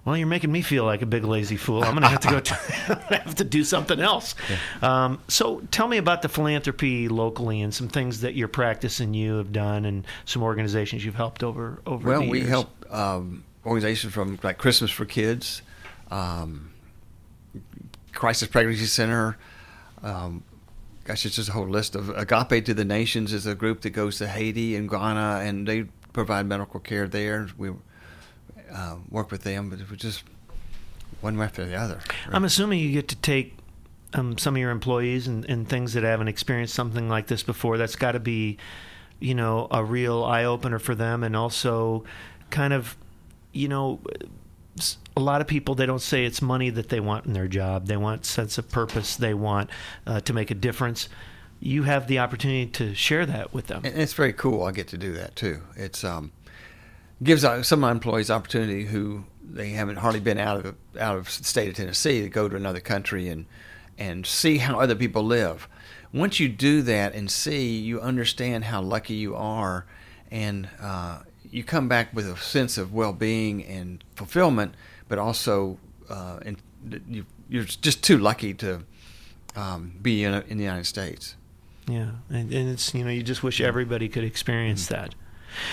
[0.03, 1.83] Well, you're making me feel like a big lazy fool.
[1.83, 2.39] I'm going to have to go.
[2.39, 2.55] T-
[3.15, 4.33] have to do something else.
[4.81, 9.15] Um, so, tell me about the philanthropy locally and some things that your practice and
[9.15, 12.09] you have done, and some organizations you've helped over over.
[12.09, 12.49] Well, we years.
[12.49, 15.61] help um, organizations from like Christmas for Kids,
[16.09, 16.71] um,
[18.13, 19.37] Crisis Pregnancy Center.
[20.01, 20.43] Um,
[21.09, 23.89] gosh, it's just a whole list of Agape to the Nations is a group that
[23.89, 27.47] goes to Haiti and Ghana, and they provide medical care there.
[27.57, 27.71] We
[28.71, 30.23] uh, work with them, but it was just
[31.21, 31.99] one after the other.
[32.31, 33.57] I'm assuming you get to take
[34.13, 37.79] um, some of your employees and, and things that haven't experienced something like this before.
[37.79, 38.59] That's got to be
[39.19, 42.03] you know, a real eye opener for them, and also
[42.49, 42.95] kind of,
[43.51, 43.99] you know,
[45.15, 47.87] a lot of people they don't say it's money that they want in their job.
[47.87, 49.15] They want sense of purpose.
[49.15, 49.69] They want
[50.07, 51.09] uh, to make a difference.
[51.59, 53.81] You have the opportunity to share that with them.
[53.83, 54.63] And it's very cool.
[54.63, 55.61] I get to do that too.
[55.75, 56.31] It's um,
[57.21, 61.29] gives some of my employees opportunity who they haven't hardly been out of out of
[61.29, 63.45] state of Tennessee to go to another country and
[63.97, 65.67] and see how other people live.
[66.13, 69.85] Once you do that and see, you understand how lucky you are,
[70.31, 71.19] and uh,
[71.51, 74.75] you come back with a sense of well-being and fulfillment,
[75.07, 75.77] but also
[76.09, 76.57] uh, in,
[77.07, 78.83] you, are just too lucky to
[79.55, 81.35] um, be in, a, in, the United States.
[81.87, 85.01] Yeah, and, and, it's you know you just wish everybody could experience mm-hmm.
[85.01, 85.15] that.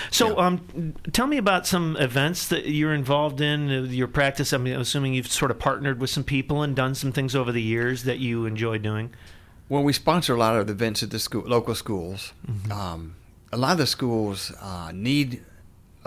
[0.09, 0.47] So, yeah.
[0.47, 3.69] um, tell me about some events that you're involved in.
[3.69, 4.51] Uh, your practice.
[4.51, 7.51] I mean, assuming you've sort of partnered with some people and done some things over
[7.51, 9.11] the years that you enjoy doing.
[9.69, 12.33] Well, we sponsor a lot of the events at the school, local schools.
[12.49, 12.71] Mm-hmm.
[12.71, 13.15] Um,
[13.51, 15.43] a lot of the schools uh, need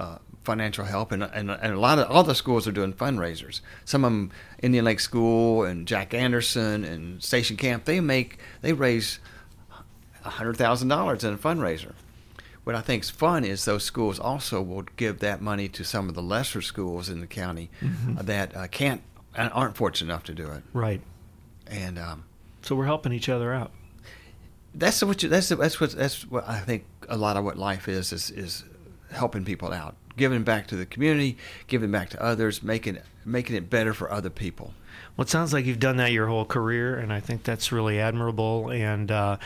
[0.00, 3.60] uh, financial help, and, and, and a lot of all the schools are doing fundraisers.
[3.84, 4.30] Some of them,
[4.62, 9.20] Indian Lake School and Jack Anderson and Station Camp, they make they raise
[10.22, 11.92] hundred thousand dollars in a fundraiser.
[12.64, 16.08] What I think is fun is those schools also will give that money to some
[16.08, 18.16] of the lesser schools in the county mm-hmm.
[18.26, 19.02] that uh, can't
[19.34, 20.62] aren't fortunate enough to do it.
[20.72, 21.00] Right.
[21.66, 22.24] And um,
[22.62, 23.70] so we're helping each other out.
[24.74, 27.88] That's what you, that's that's what that's what I think a lot of what life
[27.88, 28.64] is is is
[29.10, 33.68] helping people out, giving back to the community, giving back to others, making making it
[33.68, 34.72] better for other people.
[35.16, 38.00] Well, it sounds like you've done that your whole career, and I think that's really
[38.00, 38.70] admirable.
[38.70, 39.36] And uh,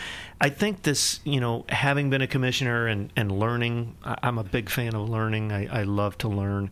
[0.40, 4.70] I think this, you know, having been a commissioner and, and learning, I'm a big
[4.70, 5.52] fan of learning.
[5.52, 6.70] I, I love to learn,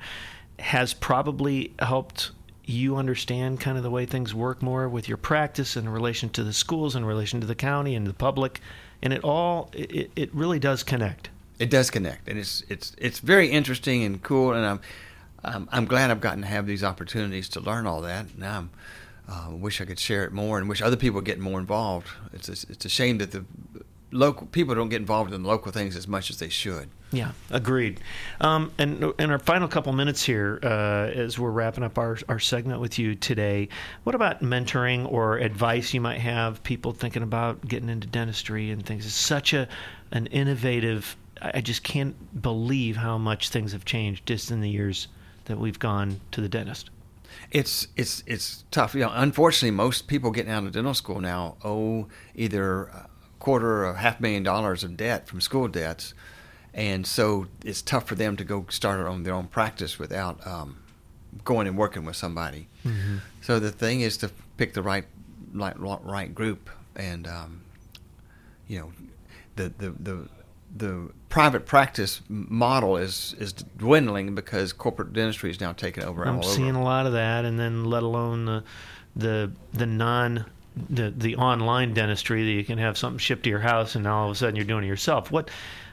[0.59, 2.31] has probably helped
[2.65, 6.45] you understand kind of the way things work more with your practice in relation to
[6.45, 8.61] the schools, in relation to the county and the public,
[9.03, 11.29] and it all it, it really does connect.
[11.63, 14.81] It does connect, and it's it's it's very interesting and cool, and I'm
[15.45, 18.37] I'm, I'm glad I've gotten to have these opportunities to learn all that.
[18.37, 18.69] Now
[19.29, 22.09] I uh, wish I could share it more, and wish other people get more involved.
[22.33, 23.45] It's a, it's a shame that the
[24.11, 26.89] local people don't get involved in local things as much as they should.
[27.13, 28.01] Yeah, agreed.
[28.41, 30.67] Um, and in our final couple minutes here, uh,
[31.15, 33.69] as we're wrapping up our, our segment with you today,
[34.03, 38.85] what about mentoring or advice you might have people thinking about getting into dentistry and
[38.85, 39.07] things?
[39.07, 39.69] It's such a
[40.11, 45.09] an innovative I just can't believe how much things have changed just in the years
[45.47, 46.91] that we've gone to the dentist.
[47.51, 48.95] It's it's it's tough.
[48.95, 53.87] You know, unfortunately, most people getting out of dental school now owe either a quarter
[53.87, 56.15] or half million dollars of debt from school debts,
[56.73, 60.47] and so it's tough for them to go start their own their own practice without
[60.47, 60.79] um,
[61.45, 62.69] going and working with somebody.
[62.85, 63.19] Mm-hmm.
[63.41, 65.07] So the thing is to pick the right
[65.55, 67.63] right, right group, and um,
[68.69, 68.93] you know,
[69.57, 70.29] the the the
[70.75, 76.25] the private practice model is is dwindling because corporate dentistry is now taking over.
[76.25, 76.81] I'm seeing over.
[76.81, 78.63] a lot of that, and then let alone the
[79.17, 80.45] the the non
[80.91, 84.27] the the online dentistry that you can have something shipped to your house, and all
[84.27, 85.33] of a sudden you're doing it yourself.
[85.33, 85.49] What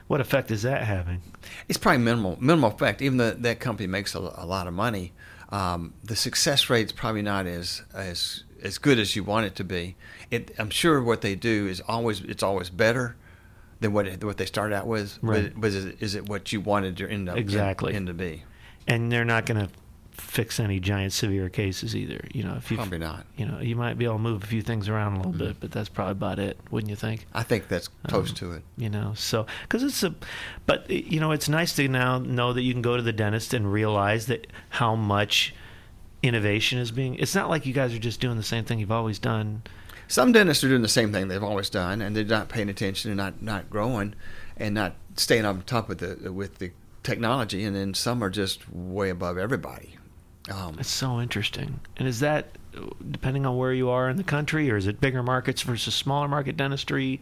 [0.07, 1.21] what effect is that having?
[1.69, 3.01] It's probably minimal minimal effect.
[3.01, 5.13] Even though that company makes a, a lot of money,
[5.53, 9.55] um, the success rate is probably not as as as good as you want it
[9.55, 9.95] to be.
[10.31, 13.15] It, I'm sure what they do is always it's always better
[13.79, 15.17] than what what they started out with.
[15.21, 15.51] Right.
[15.55, 18.13] But, is, it, is it what you wanted to end up exactly in, in to
[18.13, 18.43] be?
[18.87, 19.69] And they're not going to
[20.11, 22.25] fix any giant severe cases either.
[22.33, 23.25] You know, if you probably not.
[23.37, 25.45] You know, you might be able to move a few things around a little mm-hmm.
[25.45, 27.25] bit, but that's probably about it, wouldn't you think?
[27.33, 28.63] I think that's close um, to it.
[28.77, 30.13] You know, so because it's a,
[30.65, 33.53] but you know, it's nice to now know that you can go to the dentist
[33.53, 35.53] and realize that how much
[36.21, 37.15] innovation is being.
[37.15, 39.63] It's not like you guys are just doing the same thing you've always done
[40.09, 43.11] some dentists are doing the same thing they've always done, and they're not paying attention
[43.11, 44.15] and not not growing,
[44.57, 46.71] and not staying on top with the with the
[47.03, 47.63] technology.
[47.63, 49.95] And then some are just way above everybody.
[50.51, 51.79] Um, it's so interesting.
[51.95, 52.57] And is that
[53.11, 56.27] depending on where you are in the country, or is it bigger markets versus smaller
[56.27, 57.21] market dentistry?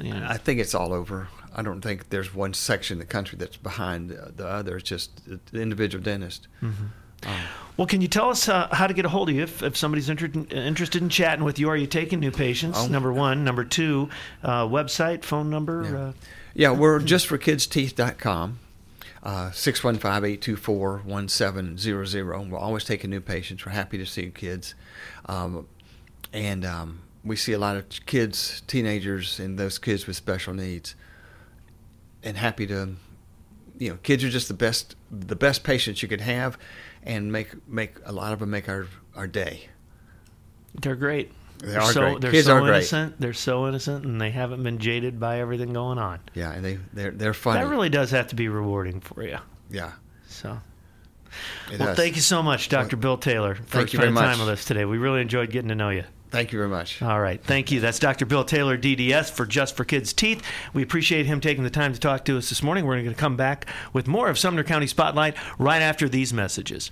[0.00, 1.28] I think it's all over.
[1.54, 4.76] I don't think there's one section of the country that's behind the other.
[4.76, 6.46] It's just the individual dentist.
[6.62, 6.86] Mm-hmm.
[7.26, 7.34] Um,
[7.78, 9.76] well, can you tell us uh, how to get a hold of you if, if
[9.76, 11.68] somebody's inter- interested in chatting with you?
[11.68, 12.76] Are you taking new patients?
[12.80, 12.88] Oh.
[12.88, 13.44] Number one.
[13.44, 14.08] Number two,
[14.42, 15.84] uh, website, phone number?
[15.84, 16.12] Yeah, uh,
[16.54, 18.58] yeah we're justforkidsteeth.com.
[19.22, 22.50] Uh, 615-824-1700.
[22.50, 23.64] We're always taking new patients.
[23.64, 24.74] We're happy to see kids.
[25.26, 25.68] Um,
[26.32, 30.96] and um, we see a lot of kids, teenagers, and those kids with special needs.
[32.24, 32.96] And happy to,
[33.78, 36.58] you know, kids are just the best, the best patients you could have
[37.08, 39.62] and make make a lot of them make our our day.
[40.80, 41.32] They're great.
[41.58, 42.20] They are so, great.
[42.20, 42.76] They're Kids so are great.
[42.76, 43.20] innocent.
[43.20, 46.20] They're so innocent, and they haven't been jaded by everything going on.
[46.34, 47.60] Yeah, and they they're they're funny.
[47.64, 49.38] That really does have to be rewarding for you.
[49.70, 49.92] yeah.
[50.28, 50.60] So,
[51.72, 51.96] It well, does.
[51.96, 52.96] thank you so much, Dr.
[52.96, 54.84] Bill Taylor, for Thank you very spending time with us today.
[54.84, 56.04] We really enjoyed getting to know you.
[56.30, 57.02] Thank you very much.
[57.02, 57.42] All right.
[57.42, 57.80] Thank you.
[57.80, 58.24] That's Dr.
[58.26, 60.42] Bill Taylor, DDS, for Just for Kids Teeth.
[60.74, 62.84] We appreciate him taking the time to talk to us this morning.
[62.84, 66.90] We're going to come back with more of Sumner County Spotlight right after these messages.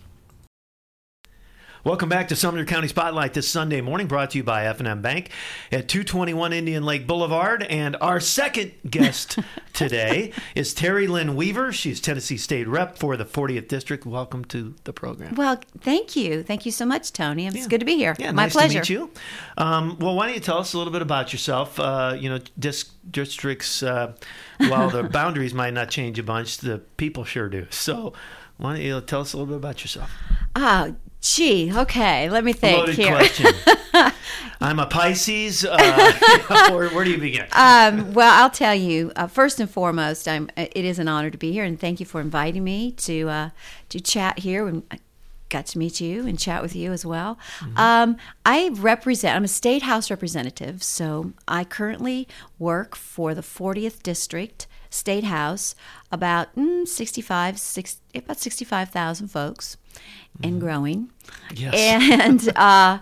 [1.87, 5.31] Welcome back to Sumner County Spotlight this Sunday morning, brought to you by F&M Bank
[5.71, 7.63] at 221 Indian Lake Boulevard.
[7.63, 9.39] And our second guest
[9.73, 11.73] today is Terry Lynn Weaver.
[11.73, 14.05] She's Tennessee State Rep for the 40th District.
[14.05, 15.37] Welcome to the program.
[15.37, 16.43] Well, thank you.
[16.43, 17.47] Thank you so much, Tony.
[17.47, 17.67] It's Yeah.
[17.69, 18.17] good to be here.
[18.19, 18.73] Yeah, My nice pleasure.
[18.73, 19.11] to meet you.
[19.57, 21.79] Um, well, why don't you tell us a little bit about yourself?
[21.79, 24.13] Uh, you know, dis- districts, uh,
[24.59, 27.69] while the boundaries might not change a bunch, the people sure do.
[27.71, 28.13] So,
[28.57, 30.11] why don't you tell us a little bit about yourself?
[30.57, 30.89] Ah,
[31.21, 31.73] gee.
[31.75, 33.15] Okay, let me think Loaded here.
[33.17, 33.53] question.
[34.61, 35.65] I'm a Pisces.
[35.65, 36.13] Uh,
[36.73, 37.47] where, where do you begin?
[37.53, 39.13] um, well, I'll tell you.
[39.17, 40.51] Uh, first and foremost, I'm.
[40.57, 43.29] uh, It is an honor to be here, and thank you for inviting me to
[43.29, 43.51] uh,
[43.91, 44.67] to chat here.
[44.67, 44.99] And I
[45.49, 47.39] got to meet you and chat with you as well.
[47.77, 49.37] Um, I represent.
[49.37, 52.27] I'm a state house representative, so I currently
[52.59, 55.75] work for the 40th district state house.
[56.11, 59.77] About mm, 65, six, about 65,000 folks,
[60.43, 61.11] and growing.
[61.55, 61.75] yes.
[61.75, 62.99] and uh,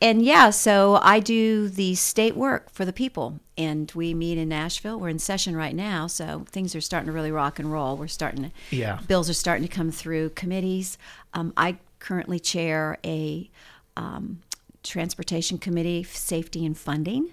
[0.00, 4.48] and yeah, so I do the state work for the people, and we meet in
[4.50, 5.00] Nashville.
[5.00, 7.96] We're in session right now, so things are starting to really rock and roll.
[7.96, 8.98] We're starting to Yeah.
[9.08, 10.98] bills are starting to come through committees.
[11.32, 13.50] Um, I currently chair a
[13.96, 14.42] um,
[14.82, 17.30] transportation committee, safety and funding.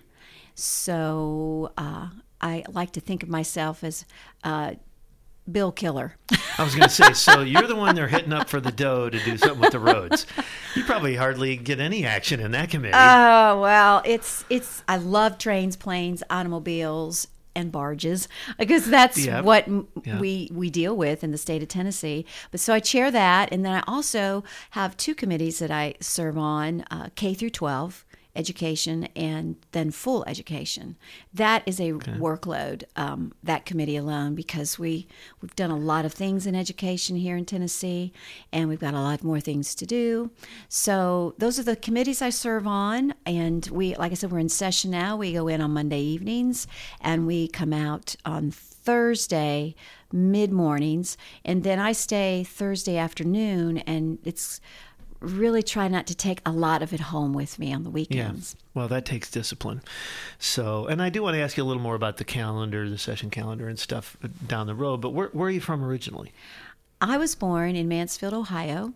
[0.56, 2.08] So uh,
[2.39, 4.06] I like to think of myself as
[4.43, 4.76] uh,
[5.52, 6.16] bill killer.
[6.58, 9.10] I was going to say, so you're the one they're hitting up for the dough
[9.10, 10.26] to do something with the roads.
[10.76, 12.94] You probably hardly get any action in that committee.
[12.96, 14.84] Oh well, it's it's.
[14.88, 18.28] I love trains, planes, automobiles, and barges
[18.58, 19.68] because that's what
[20.06, 20.20] Yeah.
[20.20, 22.26] we we deal with in the state of Tennessee.
[22.52, 26.38] But so I chair that, and then I also have two committees that I serve
[26.38, 30.96] on: uh, K through twelve education and then full education.
[31.34, 32.84] That is a workload.
[32.96, 35.08] Um, that committee alone because we
[35.41, 38.12] we've done a lot of things in education here in Tennessee,
[38.52, 40.32] and we've got a lot more things to do.
[40.67, 44.50] So those are the committees I serve on, and we, like I said, we're in
[44.50, 45.15] session now.
[45.15, 46.67] We go in on Monday evenings,
[47.02, 49.76] and we come out on Thursday
[50.12, 54.62] mid mornings, and then I stay Thursday afternoon, and it's
[55.24, 58.56] really try not to take a lot of it home with me on the weekends.
[58.56, 58.62] Yeah.
[58.74, 59.82] Well, that takes discipline.
[60.38, 62.98] So, and I do want to ask you a little more about the calendar, the
[62.98, 64.98] session calendar, and stuff down the road.
[64.98, 66.32] But where, where are you from originally?
[67.02, 68.94] I was born in Mansfield, Ohio.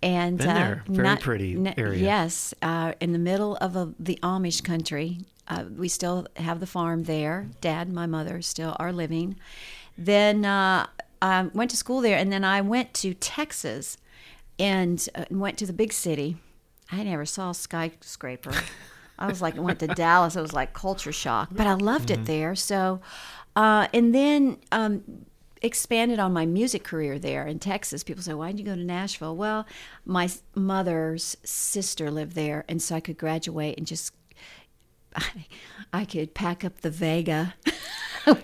[0.00, 0.84] And Been uh, there.
[0.86, 1.98] Very pretty area.
[1.98, 5.18] Yes, uh, in the middle of a, the Amish country.
[5.48, 7.48] Uh, we still have the farm there.
[7.60, 9.36] Dad and my mother still are living.
[9.96, 10.86] Then uh,
[11.20, 13.96] I went to school there, and then I went to Texas
[14.58, 16.36] and uh, went to the big city.
[16.90, 18.52] I never saw a skyscraper.
[19.18, 20.36] I was like, I went to Dallas.
[20.36, 22.22] It was like culture shock, but I loved Mm-hmm.
[22.22, 22.54] it there.
[22.54, 23.00] So,
[23.56, 25.02] uh, and then um,
[25.60, 28.04] expanded on my music career there in Texas.
[28.04, 29.66] People say, "Why did you go to Nashville?" Well,
[30.04, 34.12] my mother's sister lived there, and so I could graduate and just.
[35.16, 35.46] I,
[35.92, 37.54] I could pack up the Vega.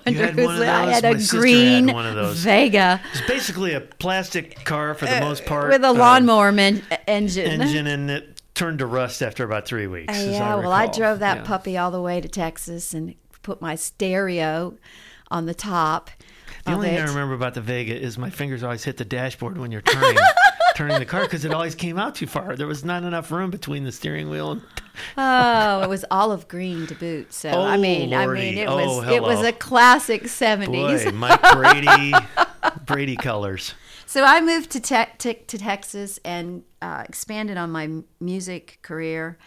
[0.06, 0.94] I You had wonder one of who's- I those?
[0.94, 2.38] had My a had green one of those.
[2.38, 5.70] Vega It's basically a plastic car for the most part.
[5.70, 7.60] with a uh, lawnmower men- engine.
[7.60, 10.12] engine, and it turned to rust after about three weeks.
[10.16, 11.44] Uh, yeah, I well, I drove that Yeah.
[11.44, 14.74] puppy all the way to Texas and put my stereo
[15.30, 16.10] on the top.
[16.64, 19.58] The only thing I remember about the Vega is my fingers always hit the dashboard
[19.58, 20.16] when you're turning.
[20.76, 22.56] Turning the car because it always came out too far.
[22.56, 24.62] There was not enough room between the steering wheel and
[25.16, 27.32] Oh, it was olive green to boot.
[27.32, 28.40] So I Oh, mean, I Lordy.
[28.40, 31.04] mean, it Oh, was it was a classic seventies.
[31.04, 32.12] boy, Mike Brady,
[32.86, 33.74] Brady colors.
[34.06, 39.38] So I moved to te- te- to Texas and uh, expanded on my music career.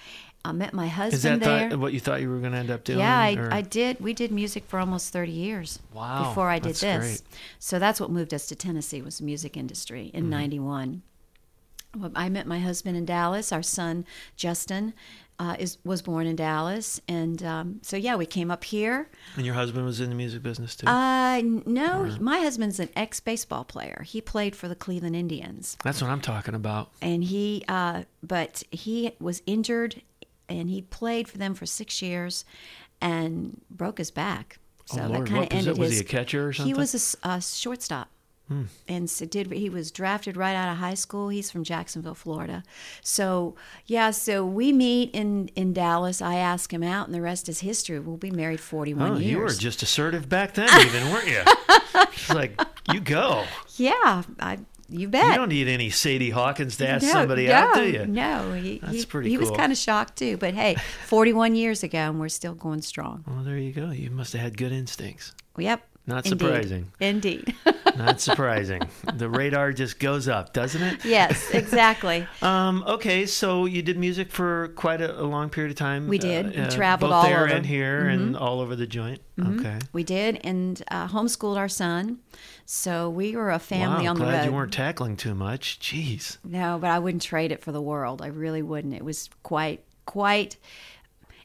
[0.44, 1.70] I met my husband Is that there.
[1.72, 3.00] thought, what you thought you were going to end up doing?
[3.00, 4.00] Yeah, I, or- I did.
[4.00, 6.98] We did music for almost 30 years Wow, before I did this.
[7.00, 7.22] great.
[7.60, 10.18] So that's what moved us to Tennessee was the music industry Mm-hmm.
[10.18, 11.02] in 91.
[11.98, 13.52] Well, I met my husband in Dallas.
[13.52, 14.94] Our son, Justin,
[15.40, 17.00] uh, is was born in Dallas.
[17.08, 19.10] And um, so, yeah, we came up here.
[19.36, 20.88] And your husband was in the music business too.
[20.88, 24.04] Uh, no, my husband's an ex baseball player.
[24.06, 25.78] He played for the Cleveland Indians.
[25.84, 26.90] That's what I'm talking about.
[27.02, 30.02] and he uh, but he was injured
[30.50, 32.46] and he played for them for six years
[33.02, 35.78] and broke his back so Oh, that kind of ended it?
[35.78, 36.74] Was his he a catcher or something?
[36.74, 38.08] he was a shortstop
[38.48, 38.64] Hmm.
[38.88, 41.30] And so did he was drafted right out of high school.
[41.30, 42.64] He's from Jacksonville, Florida.
[43.02, 46.22] So yeah, so we meet in in Dallas.
[46.22, 48.00] I ask him out, and the rest is history.
[48.00, 49.26] We'll be married forty one Oh, years.
[49.32, 51.44] you were just assertive back then, even weren't you?
[52.14, 52.60] It's like
[52.92, 53.46] you go.
[53.78, 55.26] yeah, I you bet.
[55.26, 58.06] You don't need any Sadie Hawkins to ask no, somebody no, out, do you?
[58.06, 60.38] No, he, That's he, pretty he was kind of shocked too.
[60.38, 60.76] But hey,
[61.08, 63.24] 41 years ago, and we're still going strong.
[63.28, 63.92] Well, there you go.
[63.92, 65.34] You must have had good instincts.
[65.58, 65.86] Yep.
[66.10, 66.90] Not surprising.
[67.02, 67.54] Indeed.
[67.98, 68.82] Not surprising.
[69.14, 71.04] the radar just goes up, doesn't it?
[71.06, 72.26] yes, exactly.
[72.42, 76.08] Um, okay, so you did music for quite a, a long period of time.
[76.08, 76.56] We did.
[76.56, 77.48] We traveled both all there over.
[77.48, 77.58] Mm-hmm.
[77.58, 79.22] and here and all over the joint.
[79.40, 79.80] Okay.
[79.92, 82.20] We did, and uh, homeschooled our son.
[82.66, 84.46] So we were a family wow, on the glad road.
[84.46, 85.80] you weren't tackling too much.
[85.80, 86.38] Jeez.
[86.44, 88.22] No, but I wouldn't trade it for the world.
[88.22, 88.94] I really wouldn't.
[88.94, 90.58] It was quite, quite.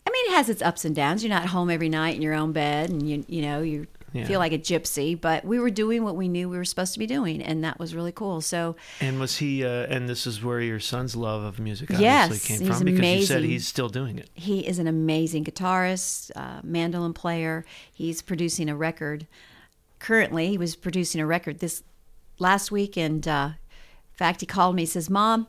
[0.07, 1.23] I mean, it has its ups and downs.
[1.23, 4.27] You're not home every night in your own bed, and you, you know, you Yeah.
[4.27, 5.19] feel like a gypsy.
[5.21, 7.79] But we were doing what we knew we were supposed to be doing, and that
[7.79, 8.41] was really cool.
[8.41, 9.65] So And was he?
[9.65, 13.07] Uh, and this is where your son's love of music obviously Yes, came from because
[13.07, 14.29] you said he's still doing it.
[14.35, 17.65] he is an amazing guitarist, uh, mandolin player.
[17.93, 19.27] He's producing a record.
[19.99, 21.83] Currently, he was producing a record this
[22.39, 24.83] last week, and uh, in fact, he called me.
[24.83, 25.47] He says, "Mom."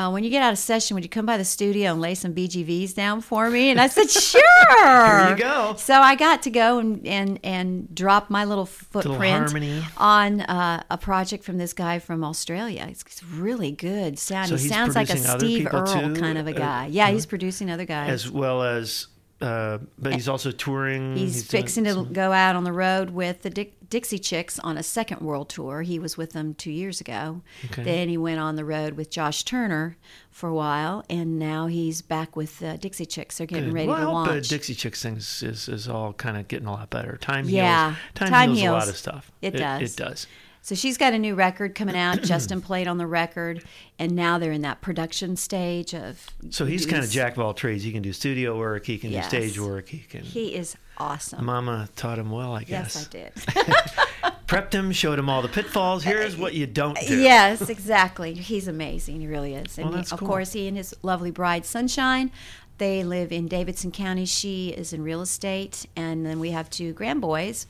[0.00, 2.14] Uh, when you get out of session, would you come by the studio and lay
[2.14, 3.68] some BGVs down for me?
[3.70, 4.40] And I said, sure.
[4.78, 5.74] Here you go.
[5.76, 9.82] So I got to go and, and, and drop my little footprint harmony.
[9.98, 12.86] on uh, a project from this guy from Australia.
[12.88, 14.48] It's, it's really good sound.
[14.48, 16.18] So he sounds like a Steve Earle too?
[16.18, 16.86] kind of a Uh, guy.
[16.86, 18.08] Yeah, he's producing other guys.
[18.10, 19.06] as well as,
[19.40, 21.16] uh, but he's also touring.
[21.16, 24.58] He's, doing fixing to some- go out on the road with the Dick, Dixie Chicks
[24.58, 25.82] on a second world tour.
[25.82, 27.42] He was with them two years ago.
[27.66, 27.82] Okay.
[27.82, 29.96] Then he went on the road with Josh Turner
[30.30, 33.38] for a while, and now he's back with the Dixie Chicks.
[33.38, 33.74] They're getting Good.
[33.74, 34.48] ready well, to I hope, launch.
[34.48, 37.16] Dixie Chicks things is, is all kind of getting a lot better.
[37.20, 37.98] Time Yeah, heals.
[38.14, 39.32] Time, time heals, a lot of stuff.
[39.42, 39.92] It does.
[39.92, 40.26] It, does.
[40.62, 42.22] So she's got a new record coming out.
[42.22, 43.64] Justin played on the record,
[43.98, 46.26] and now they're in that production stage of.
[46.50, 47.82] So he's kind of jack of all trades.
[47.82, 48.84] He can do studio work.
[48.86, 49.30] He can Yes.
[49.30, 49.88] do stage work.
[49.88, 50.22] He can.
[50.22, 51.44] He is awesome.
[51.44, 53.08] Mama taught him well, I guess.
[53.12, 54.34] yes, I did.
[54.46, 56.02] Prepped him, showed him all the pitfalls.
[56.02, 57.20] Here's what you don't do.
[57.20, 58.34] Yes, exactly.
[58.34, 59.20] He's amazing.
[59.20, 59.78] He really is.
[59.78, 62.32] And Well, he- that's of course, he and his lovely bride, Sunshine,
[62.78, 64.24] they live in Davidson County.
[64.26, 65.86] She is in real estate.
[65.96, 67.66] And then we have two grandboys,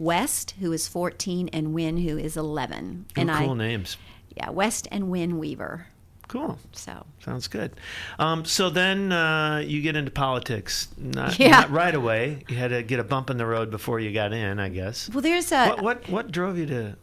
[0.00, 3.04] West, who is 14, and Win, who is 11.
[3.16, 3.96] Ooh, and cool I, names.
[4.36, 5.86] yeah, West and Win Weaver.
[6.26, 6.58] Cool.
[6.72, 7.72] So, Sounds good.
[8.18, 10.88] Um, so then uh, you get into politics.
[10.96, 11.50] Not, Yeah.
[11.50, 12.44] not right away.
[12.48, 15.10] You had to get a bump in the road before you got in, I guess.
[15.12, 15.68] well, there's a.
[15.70, 16.96] What what what drove you to?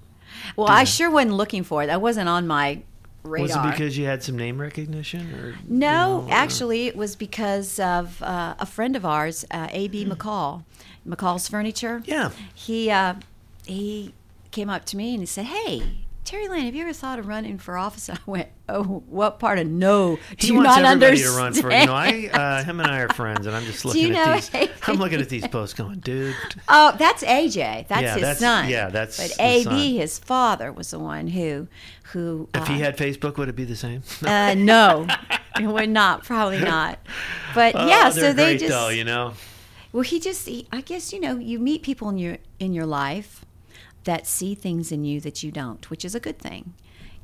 [0.56, 1.90] well, I sure wasn't looking for it.
[1.90, 2.82] I wasn't on my
[3.24, 3.44] radar.
[3.44, 6.96] Was it because you had some name recognition, or No, you know, or- actually, it
[6.96, 10.06] was because of uh, a friend of ours, uh, A.B.
[10.06, 10.64] McCall,
[11.08, 12.02] McCall's Furniture.
[12.06, 12.32] Yeah.
[12.54, 13.16] He uh,
[13.66, 14.14] he
[14.52, 15.82] came up to me and he said, "Hey,
[16.26, 19.60] Terry Lynn, have you ever thought of running for office?" I went, "Oh, what part
[19.60, 21.72] of no do He you wants not everybody understand?" to run for.
[21.80, 24.24] You know, I uh, him and I are friends, and I'm just looking you know
[24.24, 24.70] at these.
[24.88, 26.36] I'm looking at these posts, going, dude.
[26.68, 27.88] Oh, that's AJ.
[27.88, 28.70] That's Yeah, his that's- son.
[28.70, 29.80] yeah, that's But AB, son.
[30.02, 31.68] his father, was the one who
[32.12, 32.50] who.
[32.54, 34.04] If uh, he had Facebook, would it be the same?
[34.26, 35.08] uh, no,
[35.60, 36.24] it would not.
[36.26, 37.00] Probably not.
[37.56, 39.34] But Oh, yeah, so they just though, you know.
[39.92, 42.86] Well, he just he, I guess you know, you meet people in your in your
[42.86, 43.46] life
[44.04, 46.74] that see things in you that you don't, which is a good thing.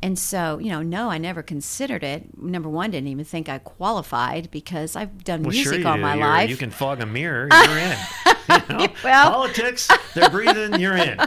[0.02, 2.38] And so, you know, no, I never considered it.
[2.38, 6.02] Number one, didn't even think I qualified because I've done Well, music sure all do.
[6.02, 6.50] my You're- life.
[6.50, 7.48] You can fog a mirror.
[7.54, 7.98] You're in.
[8.50, 8.88] You know?
[9.02, 9.88] Well- Politics.
[10.14, 10.78] They're breathing.
[10.82, 11.20] You're in.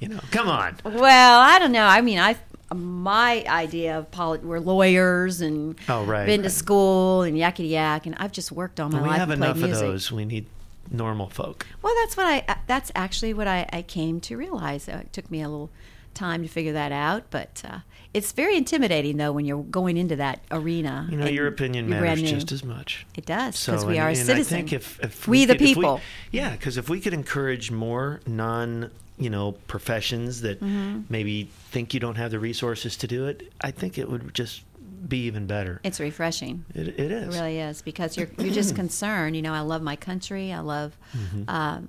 [0.00, 0.20] You know.
[0.30, 0.76] Come on.
[0.84, 1.84] Well, I don't know.
[1.84, 2.36] I mean, I
[2.74, 8.06] my idea of polit- we're lawyers and Oh, right, been to school and yakety yak,
[8.06, 9.16] and I've just worked all my we life.
[9.16, 9.78] We have enough of music.
[9.86, 10.10] those.
[10.10, 10.46] We need
[10.90, 11.66] normal folk.
[11.82, 12.56] Well, that's what I.
[12.66, 14.88] That's actually what I, I came to realize.
[14.88, 15.70] Uh, It took me a little
[16.14, 17.78] time to figure that out, but uh,
[18.14, 21.06] it's very intimidating though when you're going into that arena.
[21.10, 23.06] You know, your opinion matters just as much.
[23.16, 24.54] It does So, because we and- are a and citizen.
[24.56, 26.00] I think if, if We the could- if people.
[26.32, 31.02] yeah, because if we could encourage more non, you know, professions that Mm-hmm.
[31.10, 34.62] maybe think you don't have the resources to do it, I think it would just
[35.08, 35.80] be even better.
[35.84, 36.64] it's refreshing.
[36.74, 37.34] It, it It is.
[37.34, 39.36] really is because you're you're just concerned.
[39.36, 40.52] You know, I love my country.
[40.52, 41.48] I love, Mm-hmm.
[41.48, 41.88] um,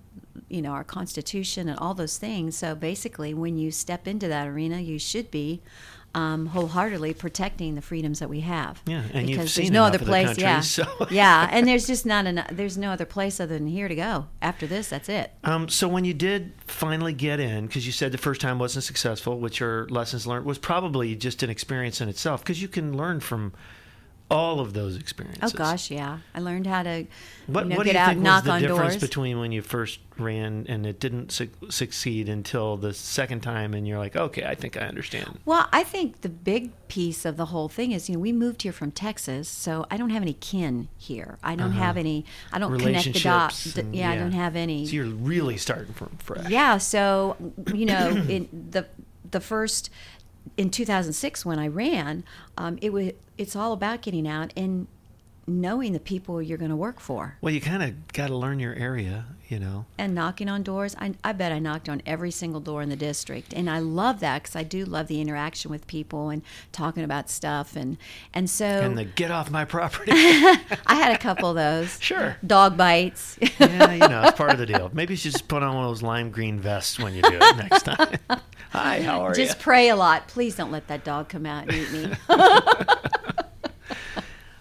[0.49, 2.55] you know, our Constitution and all those things.
[2.55, 5.61] So basically, when you step into that arena, you should be
[6.17, 8.81] um, wholeheartedly protecting the freedoms that we have.
[8.87, 10.25] Yeah, and you've because seen there's no other place.
[10.25, 12.47] country, yeah, so- yeah, and there's just not enough.
[12.51, 14.25] There's no other place other than here to go.
[14.41, 15.31] After this, that's it.
[15.43, 18.83] Um, so when you did finally get in, because you said the first time wasn't
[18.83, 22.97] successful, which your lessons learned was probably just an experience in itself, because you can
[22.97, 23.53] learn from
[24.29, 25.53] all of those experiences.
[25.53, 26.19] Oh gosh, yeah.
[26.35, 27.05] I learned how to
[27.47, 29.01] What, you know, what get do you out think knock was the on difference doors.
[29.01, 33.87] between when you first ran and it didn't su- succeed until the second time, and
[33.87, 35.39] you're like, okay, I think I understand.
[35.45, 38.63] Well, I think the big piece of the whole thing is, you know, we moved
[38.63, 41.37] here from Texas, so I don't have any kin here.
[41.41, 42.25] I don't have any.
[42.51, 43.25] I don't connect the dots.
[43.67, 43.81] Uh-huh.
[43.81, 43.95] Relationships.
[43.97, 44.87] Yeah, I don't have any.
[44.87, 46.49] So you're really starting from fresh.
[46.49, 47.37] Yeah, so
[47.73, 48.87] you know, in the
[49.31, 49.89] the first
[50.55, 52.23] in 2006 when I ran,
[52.57, 54.87] um, it was it's all about getting out and
[55.47, 58.59] knowing the people you're going to work for Well, you kind of got to learn
[58.59, 59.85] your area, you know.
[59.97, 60.93] and knocking on doors.
[60.99, 64.19] I, I bet I knocked on every single door in the district, and I love
[64.19, 66.41] that because I do love the interaction with people and
[66.73, 67.97] talking about stuff and
[68.33, 70.11] and so And the get off my property.
[70.13, 71.97] I had a couple of those.
[72.01, 72.35] Sure.
[72.45, 73.37] Dog bites.
[73.59, 74.89] yeah, you know, it's part of the deal.
[74.93, 77.29] Maybe you should just put on one of those lime green vests when you do
[77.41, 78.17] it next time.
[78.71, 79.45] Hi, how are Just you?
[79.45, 80.27] Just pray a lot.
[80.27, 83.13] Please don't let that dog come out and eat me.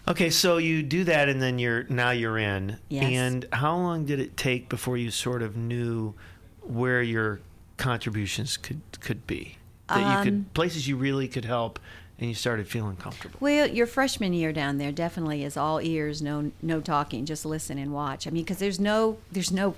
[0.08, 2.78] Okay, so you do that, and then you're now you're in.
[2.88, 3.04] Yes.
[3.04, 6.14] And how long did it take before you sort of knew
[6.62, 7.40] where your
[7.76, 9.58] contributions could could be?
[9.88, 11.78] That you Um, could places you really could help,
[12.18, 13.36] and you started feeling comfortable.
[13.40, 17.76] Well, your freshman year down there definitely is all ears, no no talking, just listen
[17.78, 18.26] and watch.
[18.26, 19.74] I mean, because there's no there's no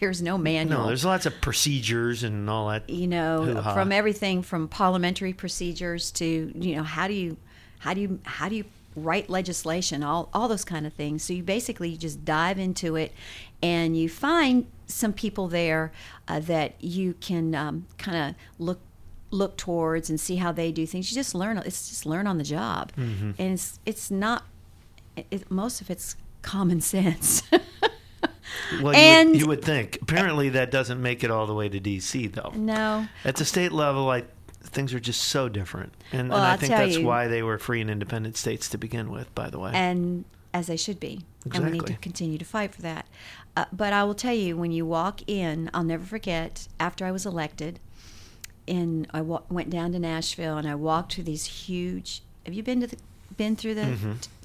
[0.00, 0.80] there's no manual.
[0.82, 2.90] No, there's lots of procedures and all that.
[2.90, 3.74] you know hoo-ha.
[3.74, 7.36] from everything from parliamentary procedures to you know how do you
[7.78, 8.64] how do you how do you
[8.96, 13.12] write legislation all all those kind of things so you basically just dive into it
[13.62, 15.92] and you find some people there
[16.28, 18.80] uh, that you can um, kind of look
[19.30, 22.38] look towards and see how they do things you just learn it's just learn on
[22.38, 23.32] the job Mm-hmm.
[23.38, 24.44] and it's it's not
[25.30, 27.42] it, most of it's common sense
[28.82, 29.98] Well, you, and- would, you would think.
[30.02, 32.28] Apparently, that doesn't make it all the way to D.C.
[32.28, 32.52] though.
[32.56, 34.24] no At the state level, I
[34.68, 37.58] things are just so different, and, Well, and I think that's you- why they were
[37.58, 39.34] free and independent states to begin with.
[39.34, 41.22] By the way, and as they should be.
[41.52, 43.06] And we need to continue to fight for that.
[43.56, 46.66] Uh, but I will tell you, when you walk in, I'll never forget.
[46.80, 47.78] After I was elected,
[48.66, 52.22] in I wa- went down to Nashville and I walked through these huge.
[52.44, 52.96] Have you been to the
[53.36, 53.96] been through the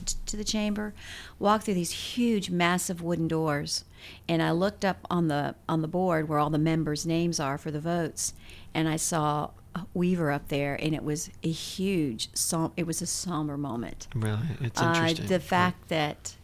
[0.05, 0.93] t- to the chamber?
[1.39, 3.83] Walked through these huge, massive wooden doors,
[4.27, 7.57] and I looked up on the on the board where all the members' names are
[7.57, 8.33] for the votes,
[8.73, 9.51] and I saw
[9.93, 12.29] Weaver up there, and it was a huge.
[12.33, 15.27] Som- it was a somber moment really, it's uh, interesting.
[15.27, 16.35] the fact that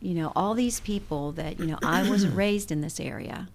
[0.00, 3.48] you know all these people that you know I wasn't raised in this area.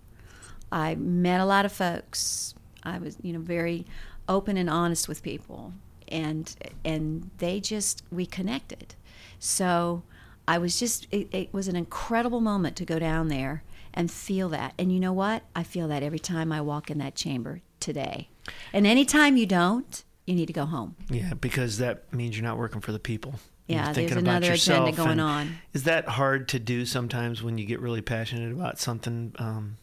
[0.72, 2.56] I met a lot of folks.
[2.84, 3.86] I was you know very
[4.28, 5.74] open and honest with people,
[6.08, 8.96] and and they just we connected.
[9.40, 10.04] So
[10.48, 14.50] I was just it, it was an incredible moment to go down there and feel
[14.50, 14.74] that.
[14.80, 15.44] And you know what?
[15.56, 18.30] I feel that every time I walk in that chamber today.
[18.72, 20.96] And anytime you don't, you need to go home.
[21.10, 23.36] Yeah, because that means you're not working for the people.
[23.68, 25.56] You're Yeah, there's thinking about another agenda going on.
[25.74, 29.34] Is that hard to do sometimes when you get really passionate about something?
[29.38, 29.78] Um,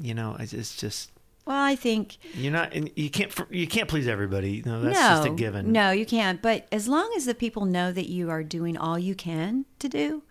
[0.00, 1.10] you know, it's, it's just
[1.46, 4.62] Well, I think you're not, you can't, you can't please everybody.
[4.64, 5.72] No, that's no, just a given.
[5.72, 6.40] No, you can't.
[6.40, 9.88] But as long as the people know that you are doing all you can to
[9.88, 10.22] do,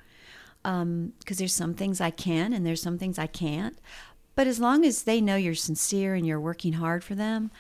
[0.64, 3.78] because there's some things I can and there's some things I can't.
[4.36, 7.52] But as long as they know you're sincere and you're working hard for them,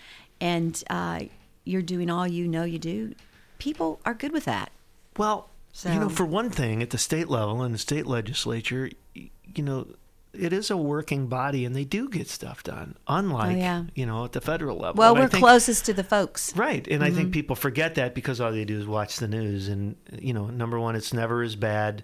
[0.41, 1.21] and uh,
[1.63, 3.13] you're doing all you know you do,
[3.59, 4.71] people are good with that.
[5.17, 5.49] Well,
[5.85, 9.29] you know, for one thing, at the state level in the state legislature, you
[9.63, 9.87] know,
[10.33, 12.95] it is a working body, and they do get stuff done.
[13.07, 13.83] Unlike, Oh, yeah.
[13.93, 14.97] you know, at the federal level.
[14.99, 16.55] Well, And we're think- closest to the folks.
[16.57, 16.87] Right.
[16.87, 17.17] And I Mm-hmm.
[17.17, 19.67] think people forget that because all they do is watch the news.
[19.67, 22.03] And, you know, number one, it's never as bad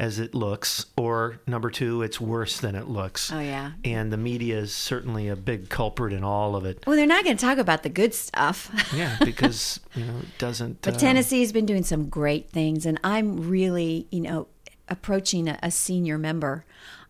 [0.00, 0.86] as it looks.
[0.96, 3.30] Or number two, it's worse than it looks.
[3.30, 3.72] Oh yeah.
[3.84, 6.82] And the media is certainly a big culprit in all of it.
[6.86, 8.70] Well, they're not going to talk about the good stuff.
[8.94, 10.82] Yeah, because, you know, it doesn't.
[10.82, 14.48] But um, Tennessee's been doing some great things, and I'm really, you know,
[14.88, 16.64] approaching a, a senior member.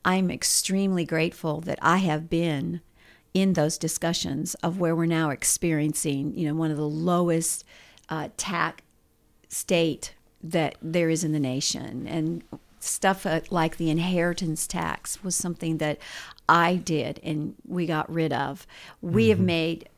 [0.04, 2.80] I'm extremely grateful that I have been
[3.32, 7.64] in those discussions of where we're now experiencing, you know, one of the lowest
[8.08, 8.82] uh, tax
[9.48, 12.42] state that there is in the nation, and
[12.80, 15.98] stuff uh, like the inheritance tax was something that
[16.48, 18.66] I did and we got rid of.
[19.00, 19.88] We have made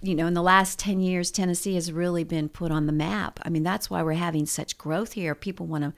[0.00, 3.40] you know, in the last 10 years, Tennessee has really been put on the map.
[3.42, 5.34] I mean, that's why we're having such growth here.
[5.34, 5.92] People want to.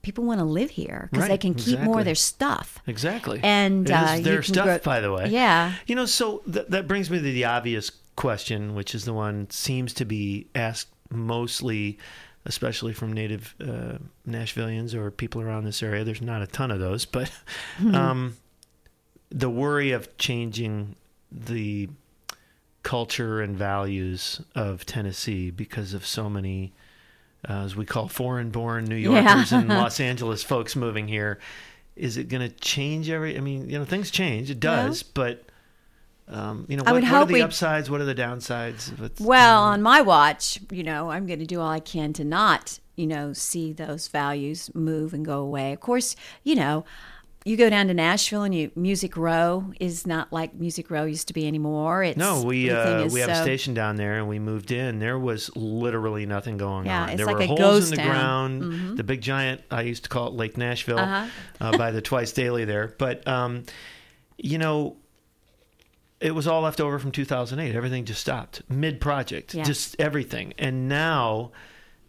[0.00, 2.78] People want to live here because they can keep more of their stuff.
[2.86, 3.40] Exactly.
[3.42, 5.28] And, uh, their stuff, grow- by the way.
[5.28, 5.74] Yeah.
[5.88, 9.50] You know, so th- that brings me to the obvious question, which is the one
[9.50, 11.98] seems to be asked mostly,
[12.48, 16.02] especially from native uh, Nashvillians or people around this area.
[16.02, 17.30] There's not a ton of those, but
[17.78, 17.94] Hmm.
[17.94, 18.36] um,
[19.30, 20.96] the worry of changing
[21.30, 21.88] the
[22.82, 26.72] culture and values of Tennessee because of so many
[27.48, 31.38] uh, as we call foreign-born New Yorkers and Los Angeles folks moving here.
[31.94, 33.36] Is it going to change every?
[33.36, 34.50] I mean, you know, things change.
[34.50, 35.44] It does, but
[36.30, 37.90] um, you know, I what, would what hope are the upsides?
[37.90, 39.00] What are the downsides?
[39.02, 39.20] it?
[39.20, 42.78] Well, on my watch, you know, I'm going to do all I can to not,
[42.96, 45.72] you know, see those values move and go away.
[45.72, 46.84] Of course, you know,
[47.44, 51.28] you go down to Nashville and you Music Row is not like Music Row used
[51.28, 52.02] to be anymore.
[52.02, 54.98] It's No, we uh, we have a station down there, and we moved in.
[54.98, 57.08] There was literally nothing going Yeah, on.
[57.10, 58.60] it's there like were a holes ghost in the town.
[58.60, 58.70] Mm-hmm.
[58.84, 58.98] ground.
[58.98, 59.62] The big giant.
[59.70, 61.26] I used to call it Lake Nashville Uh-huh.
[61.60, 62.94] uh, by the twice daily there.
[62.98, 63.64] But um,
[64.36, 64.96] you know,
[66.20, 67.74] it was all left over from 2008.
[67.74, 69.62] Everything just stopped mid project, Yeah.
[69.64, 70.52] just everything.
[70.58, 71.52] And now,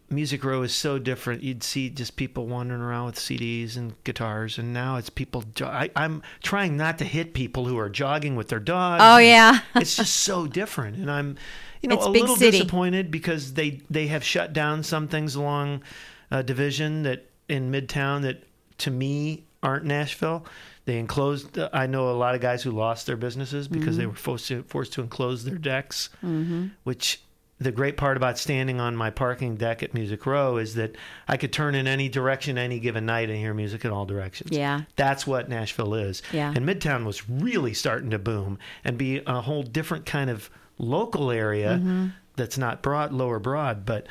[0.09, 1.43] Music Row is so different.
[1.43, 5.43] You'd see just people wandering around with CDs and guitars, and now it's people.
[5.53, 9.03] Jo- I, I'm trying not to hit people who are jogging with their dogs.
[9.05, 9.59] Oh yeah.
[9.75, 11.37] it's just so different, and I'm,
[11.83, 12.57] you know, It's a little city.
[12.57, 15.83] disappointed because they they have shut down some things along
[16.31, 18.43] uh, division that in Midtown that
[18.79, 20.43] to me aren't Nashville.
[20.89, 21.59] They enclosed.
[21.71, 24.63] I know a lot of guys who lost their businesses because they were forced to
[24.63, 26.09] forced to enclose their decks.
[26.25, 26.69] Mm-hmm.
[26.83, 27.21] Which
[27.59, 30.95] the great part about standing on my parking deck at Music Row is that
[31.27, 34.49] I could turn in any direction any given night and hear music in all directions.
[34.51, 34.81] Yeah.
[34.95, 36.23] That's what Nashville is.
[36.33, 36.51] Yeah.
[36.55, 41.29] And Midtown was really starting to boom and be a whole different kind of local
[41.29, 42.07] area Mm-hmm.
[42.35, 44.07] that's not broad, lower broad, but.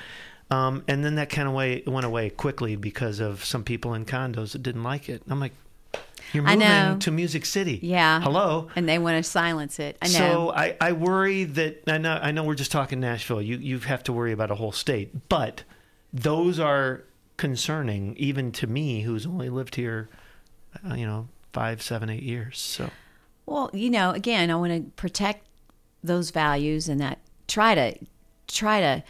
[0.50, 4.04] Um, and then that kind of way went away quickly because of some people in
[4.06, 5.22] condos that didn't like it.
[5.28, 5.52] I'm like,
[6.32, 6.96] you're I moving know.
[7.00, 7.78] to Music City.
[7.82, 8.20] Yeah.
[8.20, 8.68] Hello.
[8.76, 9.96] And they want to silence it.
[10.02, 10.12] I know.
[10.12, 13.42] So I, I worry that I know I know we're just talking Nashville.
[13.42, 15.64] You you have to worry about a whole state, but
[16.12, 17.04] those are
[17.36, 20.08] concerning even to me, who's only lived here,
[20.88, 22.58] uh, you know, five, seven, eight years.
[22.58, 22.90] So
[23.46, 25.46] Well, you know, again, I want to protect
[26.02, 27.94] those values and that try to
[28.46, 29.02] try to,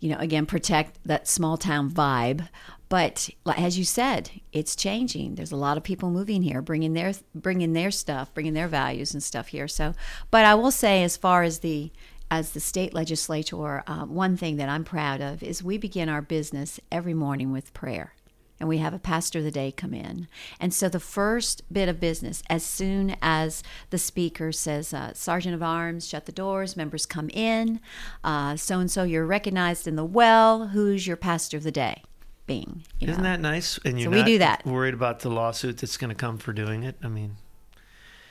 [0.00, 2.48] you know, again protect that small town vibe.
[2.94, 5.34] But as you said, it's changing.
[5.34, 9.12] There's a lot of people moving here, bringing their bringing their stuff, bringing their values
[9.12, 9.66] and stuff here.
[9.66, 9.94] So,
[10.30, 11.90] but I will say, as far as the
[12.30, 16.22] as the state legislature, uh, one thing that I'm proud of is we begin our
[16.22, 18.14] business every morning with prayer
[18.60, 20.28] and we have a pastor of the day come in.
[20.60, 25.56] And so the first bit of business, as soon as the speaker says, uh, Sergeant
[25.56, 27.80] of Arms, shut the doors, members come in,
[28.22, 32.04] so and so, you're recognized in the well, who's your pastor of the day?
[32.46, 32.82] Bing.
[33.00, 33.22] isn't know.
[33.22, 33.78] that nice?
[33.84, 34.66] And you're we not do that.
[34.66, 36.96] worried about the lawsuit that's going to come for doing it.
[37.02, 37.36] I mean,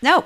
[0.02, 0.24] No,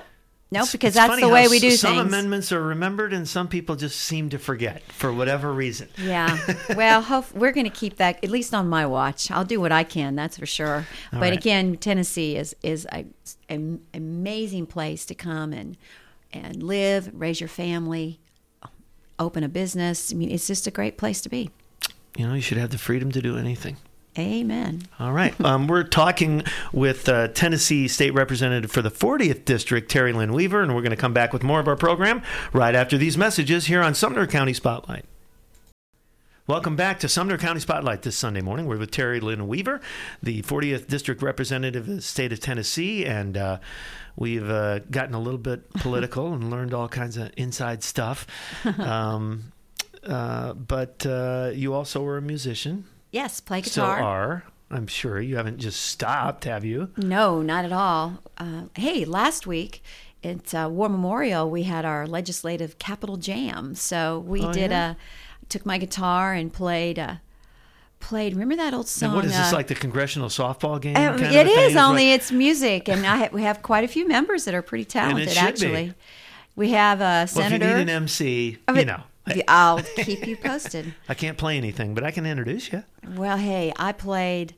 [0.52, 2.00] no, it's- because it's that's the way we do some things.
[2.00, 5.90] Some amendments are remembered, and some people just seem to forget for whatever reason.
[5.98, 6.38] Yeah.
[6.76, 9.30] Well, hope, we're going to keep that at least on my watch.
[9.32, 10.86] I'll do what I can, that's for sure.
[11.12, 11.34] but right.
[11.34, 13.06] again, Tennessee is is a,
[13.50, 15.78] an amazing place to come and
[16.34, 18.20] and live, raise your family,
[19.18, 20.12] open a business.
[20.12, 21.52] I mean, it's just a great place to be.
[22.18, 23.78] You know, you should have the freedom to do anything.
[24.18, 24.82] Amen.
[25.00, 25.36] All right.
[25.48, 26.44] Um, we're talking
[26.74, 30.90] with uh, Tennessee State Representative for the 40th District, Terry Lynn Weaver, and we're going
[30.90, 34.28] to come back with more of our program right after these messages here on Sumner
[34.28, 35.06] County Spotlight.
[36.48, 38.66] Welcome back to Sumner County Spotlight this Sunday morning.
[38.66, 39.80] We're with Terry Lynn Weaver,
[40.24, 43.60] the 40th District Representative of the state of Tennessee, and uh,
[44.16, 48.26] we've uh, gotten a little bit political and learned all kinds of inside stuff.
[48.80, 49.52] Um,
[50.08, 52.86] uh, but uh, you also were a musician.
[53.12, 53.96] Yes, play guitar.
[53.98, 54.44] Still are.
[54.70, 56.90] I'm sure you haven't just stopped, have you?
[56.98, 58.20] No, not at all.
[58.38, 59.82] Uh, hey, last week
[60.24, 63.76] at uh, War Memorial, we had our legislative capital jam.
[63.76, 64.92] So we Oh, did yeah?
[64.92, 64.96] a
[65.50, 67.16] took my guitar and played uh,
[68.02, 68.34] played.
[68.34, 69.08] Remember that old song?
[69.10, 70.98] And what is this uh, like the congressional softball game?
[70.98, 71.78] uh, it thing?
[71.78, 74.84] only it's music, and I ha- we have quite a few members that are pretty
[74.98, 75.30] talented.
[75.30, 75.48] should be.
[75.48, 75.94] actually,
[76.58, 77.70] we have a well, if senator.
[77.70, 79.02] you need an MC, I you know,
[79.48, 80.94] I'll keep you posted.
[81.10, 82.84] I can't play anything, but I can introduce you.
[83.16, 84.56] Well, hey, I played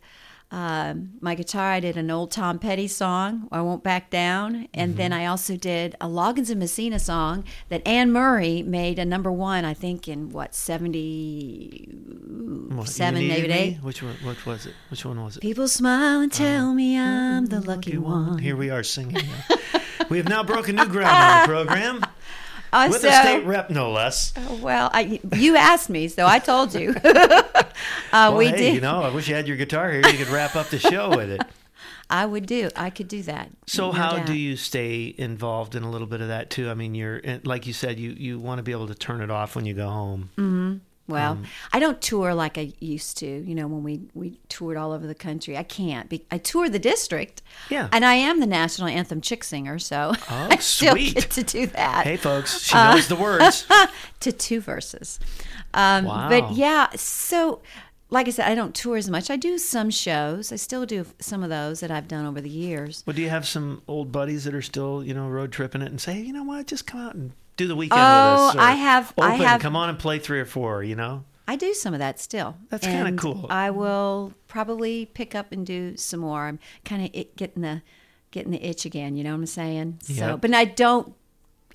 [0.51, 1.71] um, my guitar.
[1.73, 5.21] I did an old Tom Petty song, "I Won't Back Down," and then Mm-hmm.
[5.21, 9.63] I also did a Loggins and Messina song that Anne Murray made a number one.
[9.63, 13.77] I think in what 77, What, You seven, Needed maybe eight.
[13.83, 14.15] Which one?
[14.23, 14.73] What was it?
[14.89, 15.41] Which one was it?
[15.41, 18.39] People smile and tell me I'm the lucky one.
[18.39, 19.27] Here we are singing.
[20.09, 22.05] we have now broken new ground on the program
[22.71, 24.33] Uh, with so- a state rep, no less.
[24.61, 26.95] well, I, you asked me, so I told you.
[27.03, 27.63] uh,
[28.11, 28.75] Well, we hey, did.
[28.75, 30.01] you know, I wish you had your guitar here.
[30.07, 31.41] You could wrap up the show with it.
[32.11, 32.69] I would do.
[32.75, 33.49] I could do that.
[33.67, 34.25] So no how doubt.
[34.25, 36.69] do you stay involved in a little bit of that too?
[36.69, 39.29] I mean, you're like you said, you you want to be able to turn it
[39.29, 40.81] off when you go home.
[41.09, 41.43] Well, Um,
[41.73, 43.25] I don't tour like I used to.
[43.27, 46.07] You know, when we we toured all over the country, I can't.
[46.09, 47.41] Be, I tour the district.
[47.69, 47.89] Yeah.
[47.91, 51.15] And I am the national anthem chick singer, so Oh, I still sweet.
[51.15, 53.65] get to do that Hey, folks, she Uh, knows the words.
[54.21, 55.19] to two verses.
[55.73, 56.29] Um, Wow.
[56.29, 57.61] But yeah, so
[58.11, 59.29] like I said, I don't tour as much.
[59.29, 60.51] I do some shows.
[60.51, 63.03] I still do some of those that I've done over the years.
[63.05, 65.89] Well, do you have some old buddies that are still, you know, road tripping it
[65.91, 68.55] and say, you know what, just come out and do the weekend Oh, with us?
[68.55, 70.83] Oh, I have- I Open, have- Come on and play three or four.
[70.83, 71.23] You know.
[71.47, 72.55] I do some of that still.
[72.69, 73.47] That's kinda cool.
[73.49, 76.45] I will probably pick up and do some more.
[76.45, 77.81] I'm kind of getting the
[78.31, 79.15] getting the itch again.
[79.15, 79.99] You know what I'm saying?
[80.07, 80.15] Yeah.
[80.33, 81.13] So, but I don't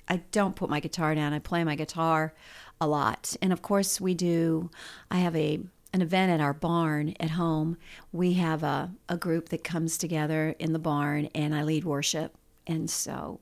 [0.07, 1.33] I don't put my guitar down.
[1.33, 2.33] I play my guitar
[2.79, 4.69] a lot, and of course we do.
[5.11, 5.59] I have a
[5.93, 7.77] an event at our barn at home.
[8.11, 12.35] We have a a group that comes together in the barn, and I lead worship,
[12.65, 13.39] and so.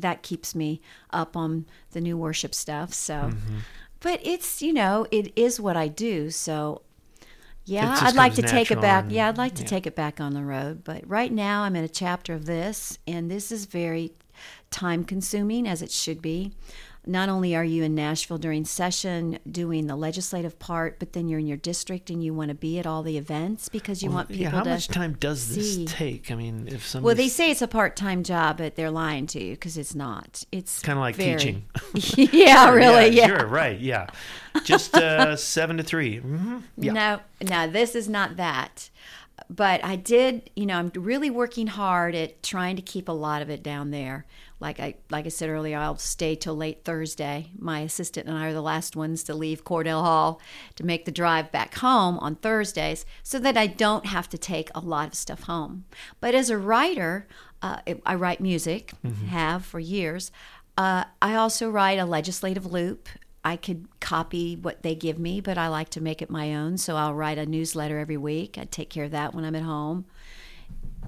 [0.00, 0.80] That keeps me
[1.10, 2.92] up on the new worship stuff.
[2.92, 3.58] So, Mm-hmm.
[4.00, 6.30] but it's you know it is what I do.
[6.30, 6.82] So
[7.64, 9.04] yeah, I'd like to take it back.
[9.04, 9.68] and- Yeah, I'd like to yeah.
[9.68, 10.82] take it back on the road.
[10.82, 14.12] But right now, I'm in a chapter of this, and this is very
[14.70, 16.52] time consuming as it should be.
[17.06, 21.38] Not only are you in Nashville during session doing the legislative part, but then you're
[21.38, 24.28] in your district and you want to be at all the events because you want
[24.28, 24.50] people to yeah.
[24.50, 24.70] How to.
[24.70, 25.86] much time does this see.
[25.86, 26.30] take?
[26.30, 29.42] I mean, if somebody Well, they say it's a part-time job, but they're lying to
[29.42, 30.44] you because it's not.
[30.52, 31.64] It's Kinda like very- teaching.
[32.32, 33.08] yeah, really.
[33.16, 33.26] Yeah.
[33.28, 33.46] Sure.
[33.46, 33.80] Right.
[33.80, 34.06] Yeah.
[34.64, 36.92] Just uh, seven to 3 hmm Yeah.
[36.92, 38.90] No, no, this is not that.
[39.48, 43.40] But I did, you know, I'm really working hard at trying to keep a lot
[43.40, 44.26] of it down there.
[44.60, 47.50] Like I like I said earlier, I'll stay till late Thursday.
[47.58, 50.40] My assistant and I are the last ones to leave Cordell Hull
[50.76, 54.70] to make the drive back home on Thursdays so that I don't have to take
[54.74, 55.84] a lot of stuff home.
[56.20, 57.26] But as a writer,
[57.62, 58.92] uh, I write music,
[59.28, 60.30] have for years.
[60.76, 63.08] Uh, I also write a legislative loop.
[63.42, 66.76] I could copy what they give me, but I like to make it my own.
[66.76, 68.58] So I'll write a newsletter every week.
[68.58, 70.04] I take care of that when I'm at home.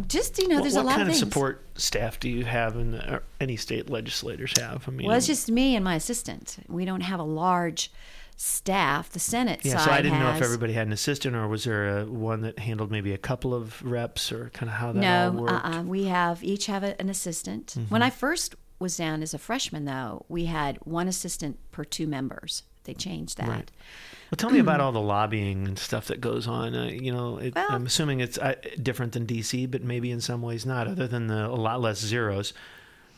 [0.06, 3.20] Just you know, there's what a lot kind of support staff do you have, and
[3.40, 4.88] any state legislators have?
[4.88, 6.56] I mean, Well, it's just me and my assistant.
[6.68, 7.92] We don't have a large
[8.36, 9.10] staff.
[9.10, 9.76] The Senate yeah.
[9.76, 12.40] side So I didn't know if everybody had an assistant, or was there a, one
[12.40, 15.64] that handled maybe a couple of reps, or kind of how that all No, worked?
[15.64, 15.82] uh-uh.
[15.82, 17.66] we have each have a, an assistant.
[17.66, 17.92] Mm-hmm.
[17.92, 22.06] When I first was down as a freshman, though, we had one assistant per two
[22.06, 22.62] members.
[22.84, 23.48] They changed that.
[23.48, 23.70] Right.
[24.30, 26.74] Well, tell me about all the lobbying and stuff that goes on.
[26.74, 30.20] Uh, you know, it, Well- I'm assuming it's uh, different than DC, but maybe in
[30.22, 32.54] some ways not, other than the a lot less zeros.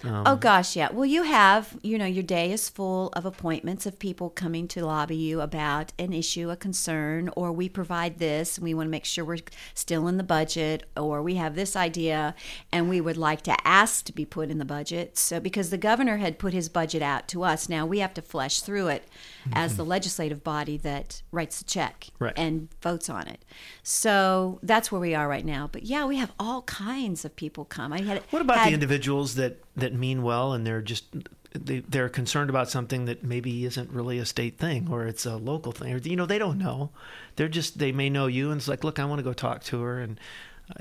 [0.03, 0.89] Um, Oh gosh, yeah.
[0.93, 4.85] Well, you have, you know, your day is full of appointments of people coming to
[4.85, 8.91] lobby you about an issue, a concern, or we provide this and we want to
[8.91, 9.39] make sure we're
[9.73, 12.35] still in the budget, or we have this idea
[12.73, 15.17] and we would like to ask to be put in the budget.
[15.17, 18.23] So because the governor had put his budget out to us, now we have to
[18.23, 19.09] flesh through it
[19.53, 19.91] as the mm-hmm.
[19.91, 22.33] legislative body that writes the check Right.
[22.37, 23.45] and votes on it.
[23.83, 25.69] So that's where we are right now.
[25.71, 27.93] But yeah, we have all kinds of people come.
[27.93, 31.05] I had What about had- the individuals that that mean well and they're just
[31.53, 35.37] they, they're concerned about something that maybe isn't really a state thing or it's a
[35.37, 36.91] local thing or you know they don't know
[37.37, 39.63] they're just they may know you and it's like look I want to go talk
[39.65, 40.19] to her and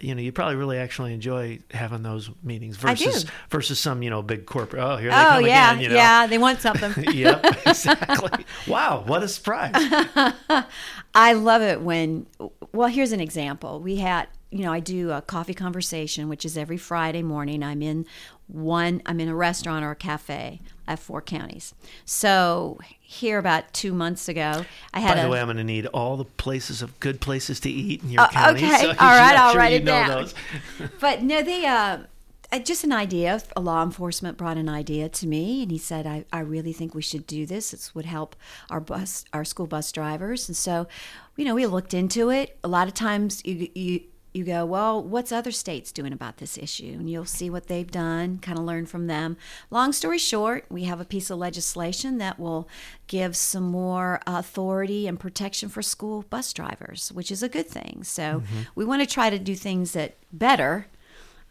[0.02, 4.22] you know you probably really actually enjoy having those meetings versus versus some you know
[4.22, 6.28] big corporate oh here they Oh come yeah, again you know yeah.
[6.28, 6.94] They want something.
[7.14, 9.74] yep exactly wow what a surprise
[11.16, 12.26] I love it when.
[12.72, 13.80] Well, here's an example.
[13.80, 17.64] We had, you know, I do a coffee conversation, which is every Friday morning.
[17.64, 18.06] I'm in
[18.48, 19.02] one.
[19.06, 20.62] I'm in a restaurant or a cafe.
[20.88, 21.74] I have four counties.
[22.06, 25.32] So here, about two months ago, I had by the a.
[25.32, 28.24] way I'm going to need all the places of good places to eat in your
[28.24, 28.82] Oh, county okay.
[28.82, 30.10] so All right, I'll sure write it down.
[30.10, 30.34] those.
[31.00, 32.00] but no, they uh,
[32.52, 33.42] uh, just an idea.
[33.56, 36.94] A law enforcement brought an idea to me, and he said, "I, I really think
[36.94, 37.72] we should do this.
[37.72, 38.36] This would help
[38.70, 40.88] our bus, our school bus drivers." And so,
[41.38, 42.58] you know, we looked into it.
[42.64, 44.02] A lot of times, you you
[44.34, 47.90] you go, "Well, what's other states doing about this issue?" And you'll see what they've
[47.90, 49.38] done, kind of learn from them.
[49.70, 52.68] Long story short, we have a piece of legislation that will
[53.08, 58.04] give some more authority and protection for school bus drivers, which is a good thing.
[58.04, 58.44] So
[58.76, 60.88] we want to try to do things that better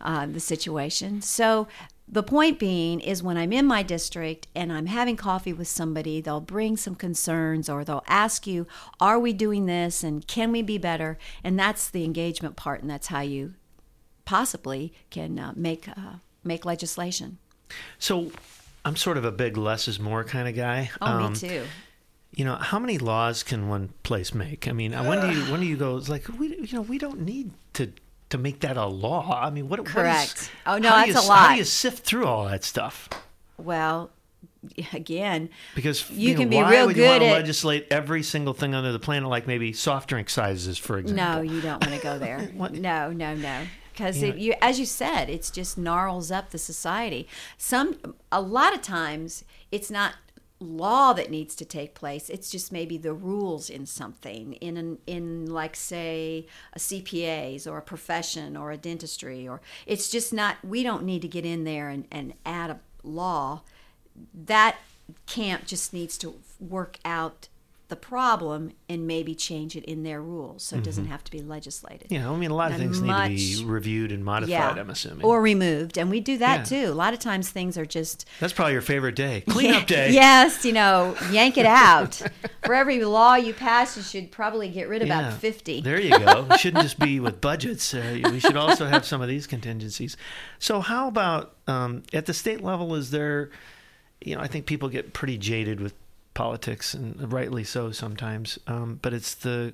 [0.01, 1.23] uh, the situation.
[1.23, 1.69] So
[2.13, 6.21] the point being is when I'm in my district and I'm having coffee with somebody,
[6.21, 8.67] they'll bring some concerns or they'll ask you,
[9.01, 10.05] "Are we doing this?
[10.05, 13.55] And can we be better?" And that's the engagement part, and that's how you
[14.27, 17.39] possibly can uh, make uh, make legislation.
[17.99, 18.31] So
[18.85, 20.91] I'm sort of a big less is more kind of guy.
[21.01, 21.65] Oh, Um, me too.
[22.35, 24.67] You know, how many laws can one place make?
[24.67, 25.97] I mean, when do you when do you go?
[25.97, 27.91] It's like we, you know, we don't need to
[28.33, 29.39] to make that a law.
[29.41, 29.79] I mean, what?
[29.81, 30.51] what is- Correct.
[30.67, 33.09] Oh, no, that's you, a How do you sift through all that stuff?
[33.59, 34.11] Well,
[34.93, 37.87] again, Because You know, can be why real would you good want to at- legislate
[37.91, 41.25] every single thing under the planet, like maybe soft drink sizes, for example?
[41.25, 42.51] No, you don't want to go there.
[42.73, 43.63] No, no, no.
[43.93, 47.29] Because You you, as you said, it's just gnarls up the society.
[47.59, 50.15] Some, a lot of times, it's not
[50.63, 52.31] law that needs to take place.
[52.31, 57.79] It's just maybe the rules in something in an, in like say a CPAs or
[57.79, 60.57] a profession or a dentistry or it's just not.
[60.65, 63.63] We don't need to get in there and, and add a law.
[64.35, 64.77] That
[65.27, 67.49] camp just needs to work out
[67.93, 71.43] the problem and maybe change it in their rules so it doesn't have to be
[71.43, 72.07] legislated.
[72.11, 73.13] Yeah, I mean, a lot of And things need
[73.59, 74.79] to be reviewed and modified.
[74.79, 75.27] I'm assuming.
[75.27, 75.99] Or removed.
[75.99, 76.87] And we do that Yeah.
[76.87, 76.91] too.
[76.91, 80.11] A lot of times things are just that's probably your favorite day, cleanup day.
[80.23, 82.23] Yes, you know, yank it out.
[82.65, 85.29] For every law you pass, you should probably get rid of Yeah.
[85.29, 85.83] about 50.
[85.83, 86.47] There you go.
[86.51, 87.93] It shouldn't just be with budgets.
[87.93, 90.17] Uh, we should also have some of these contingencies.
[90.59, 92.95] So, how about um, at the state level?
[92.95, 93.51] Is there,
[94.25, 95.93] you know, I think people get pretty jaded with
[96.35, 98.59] politics, and rightly so sometimes.
[98.67, 99.73] Um, but it's the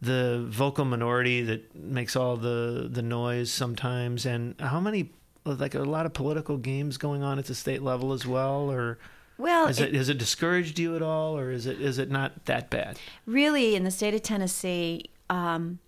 [0.00, 4.26] the vocal minority that makes all the the noise sometimes.
[4.26, 5.10] And how many
[5.44, 8.98] like a lot of political games going on at the state level as well, or
[9.38, 12.10] Well, is it- it has it discouraged you at all, or is it is it
[12.10, 12.98] not that bad?
[13.26, 15.78] really in the state of Tennessee, um,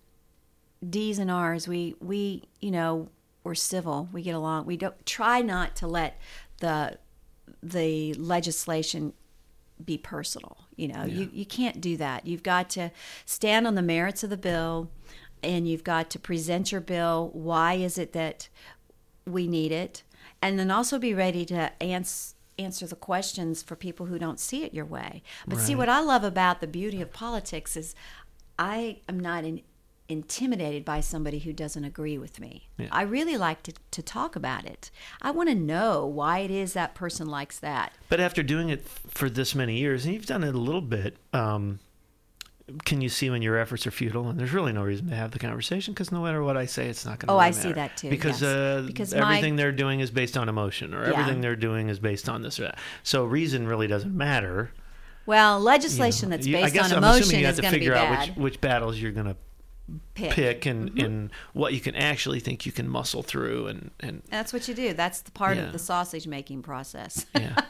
[0.87, 3.09] D's and R's, we we you know
[3.43, 4.09] we're civil.
[4.13, 4.65] We get along.
[4.65, 6.19] We don't try not to let
[6.59, 6.97] the
[7.63, 9.13] the legislation
[9.83, 10.57] be personal.
[10.75, 12.25] You know, you you can't do that.
[12.25, 12.91] You've got to
[13.25, 14.89] stand on the merits of the bill,
[15.43, 17.29] and you've got to present your bill.
[17.33, 18.49] Why is it that
[19.25, 20.03] we need it,
[20.41, 24.63] and then also be ready to answer answer the questions for people who don't see
[24.63, 25.23] it your way.
[25.47, 27.95] But see, what I love about the beauty of politics is
[28.57, 29.61] I am not in,
[30.09, 32.67] intimidated by somebody who doesn't agree with me.
[32.77, 32.87] Yeah.
[32.91, 34.89] I really like to, to talk about it.
[35.21, 37.93] I want to know why it is that person likes that.
[38.09, 41.17] But after doing it for this many years, and you've done it a little bit,
[41.31, 41.79] um,
[42.85, 44.27] can you see when your efforts are futile?
[44.29, 46.87] And there's really no reason to have the conversation because no matter what I say,
[46.87, 47.33] it's not going to.
[47.33, 47.75] Oh, really I see matter.
[47.75, 48.49] that too, Because, yes.
[48.51, 51.13] uh, Because my- everything they're doing is based on emotion, or Yeah.
[51.19, 52.79] everything they're doing is based on this or that.
[53.03, 54.71] So reason really doesn't matter.
[55.25, 55.65] Well, you know.
[55.65, 57.85] legislation that's You- based guess on I'm assuming emotion you have is going to be
[57.85, 58.29] figure out bad.
[58.29, 59.35] which which battles you're going to
[60.13, 60.31] Pick.
[60.31, 61.05] pick and Mm-hmm.
[61.05, 64.73] and what you can actually think you can muscle through and and That's what you
[64.73, 64.93] do.
[64.93, 65.63] That's the part Yeah.
[65.63, 67.25] of the sausage making process.
[67.35, 67.55] yeah.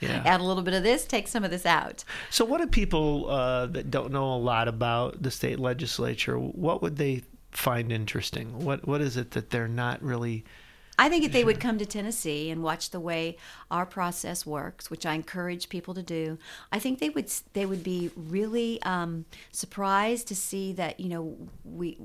[0.00, 0.22] Yeah.
[0.26, 2.04] Add a little bit of this, take some of this out.
[2.28, 6.36] So, what do people uh, that don't know a lot about the state legislature?
[6.38, 8.58] What would they find interesting?
[8.64, 10.44] What What is it that they're not really?
[10.98, 13.36] I think if they would come to Tennessee and watch the way
[13.70, 16.38] our process works, which I encourage people to do,
[16.70, 21.36] I think they would they would be really um, surprised to see that you know
[21.64, 21.98] we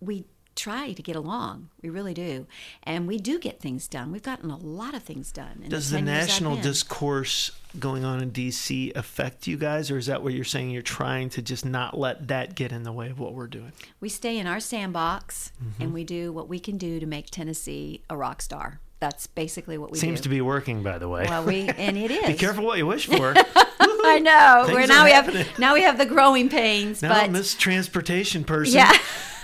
[0.00, 0.24] we
[0.58, 1.70] try to get along.
[1.82, 2.46] We really do,
[2.82, 4.12] and we do get things done.
[4.12, 5.64] We've gotten a lot of things done.
[5.68, 8.92] Does the 10 national discourse going on in D.C.
[8.96, 10.70] affect you guys, or is that what you're saying?
[10.70, 13.72] You're trying to just not let that get in the way of what we're doing.
[14.00, 15.82] we stay in our sandbox Mm-hmm.
[15.82, 18.80] and we do what we can do to make Tennessee a rock star.
[19.00, 20.24] That's basically what we Seems do.
[20.24, 21.24] to be working, by the way.
[21.28, 22.26] well, we and it is.
[22.26, 23.34] Be careful what you wish for.
[23.80, 24.64] I know.
[24.74, 25.44] Things now we happening.
[25.44, 28.92] have now we have the growing pains, now, but Miss Transportation person, yeah.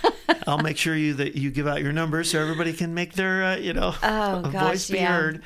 [0.47, 3.43] I'll make sure you that you give out your numbers so everybody can make their
[3.45, 5.16] uh, you know Oh, voice gosh, be yeah.
[5.16, 5.43] heard.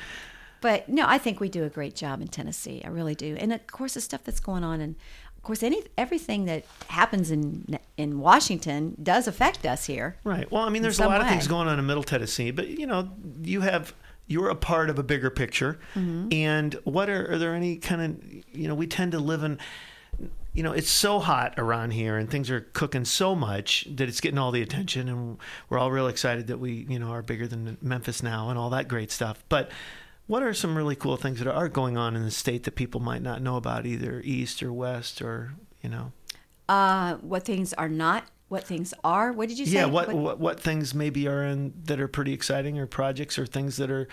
[0.61, 2.81] But no, I think we do a great job in Tennessee.
[2.83, 3.37] I really do.
[3.39, 4.95] And of course, the stuff that's going on, and
[5.37, 10.17] of course, any everything that happens in in Washington does affect us here.
[10.25, 10.51] Right.
[10.51, 12.85] Well, I mean, there's a lot of things going on in Middle Tennessee, but you
[12.87, 13.09] know,
[13.41, 13.93] you have
[14.27, 15.79] you're a part of a bigger picture.
[15.95, 16.27] Mm-hmm.
[16.33, 19.59] And what are are there any kind of you know we tend to live in.
[20.53, 24.19] You know, it's so hot around here, and things are cooking so much that it's
[24.19, 25.37] getting all the attention, and
[25.69, 28.71] we're all real excited that we, you know, are bigger than Memphis now, and all
[28.71, 29.43] that great stuff.
[29.47, 29.71] But
[30.27, 32.99] what are some really cool things that are going on in the state that people
[32.99, 36.11] might not know about, either east or west, or you know?
[36.67, 38.25] Uh, what things are not?
[38.47, 39.31] What things are?
[39.31, 39.73] What did you say?
[39.73, 43.45] Yeah, what, what what things maybe are in that are pretty exciting or projects or
[43.45, 44.07] things that are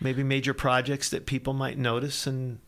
[0.00, 2.60] maybe major projects that people might notice and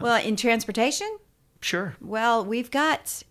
[0.00, 1.18] well, in transportation,
[1.60, 1.94] sure.
[2.00, 3.22] Well, we've got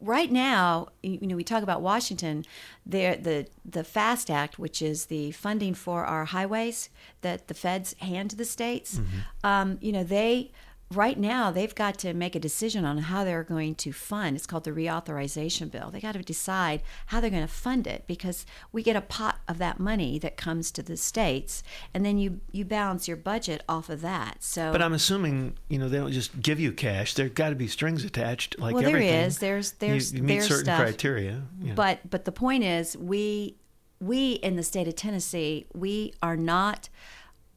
[0.00, 0.88] right now.
[1.02, 2.44] You know, we talk about Washington.
[2.84, 6.88] There, the the FAST Act, which is the funding for our highways
[7.20, 9.00] that the feds hand to the states.
[9.44, 10.52] Um, you know, they
[10.92, 14.36] right now they've got to make a decision on how they're going to fund.
[14.36, 15.90] It's called the reauthorization bill.
[15.90, 19.40] They got to decide how they're going to fund it because we get a pot
[19.48, 21.62] of that money that comes to the states,
[21.94, 24.42] and then you you balance your budget off of that.
[24.42, 27.14] So, But I'm assuming you know they don't just give you cash.
[27.14, 29.20] There's got to be strings attached, like Well, there everything.
[29.24, 29.38] is.
[29.38, 30.80] There's- You- there's- you, meet there's certain stuff.
[30.80, 31.42] criteria.
[31.60, 31.74] you know.
[31.74, 33.56] But but the point is, we
[34.00, 36.88] we in the state of Tennessee, we are not,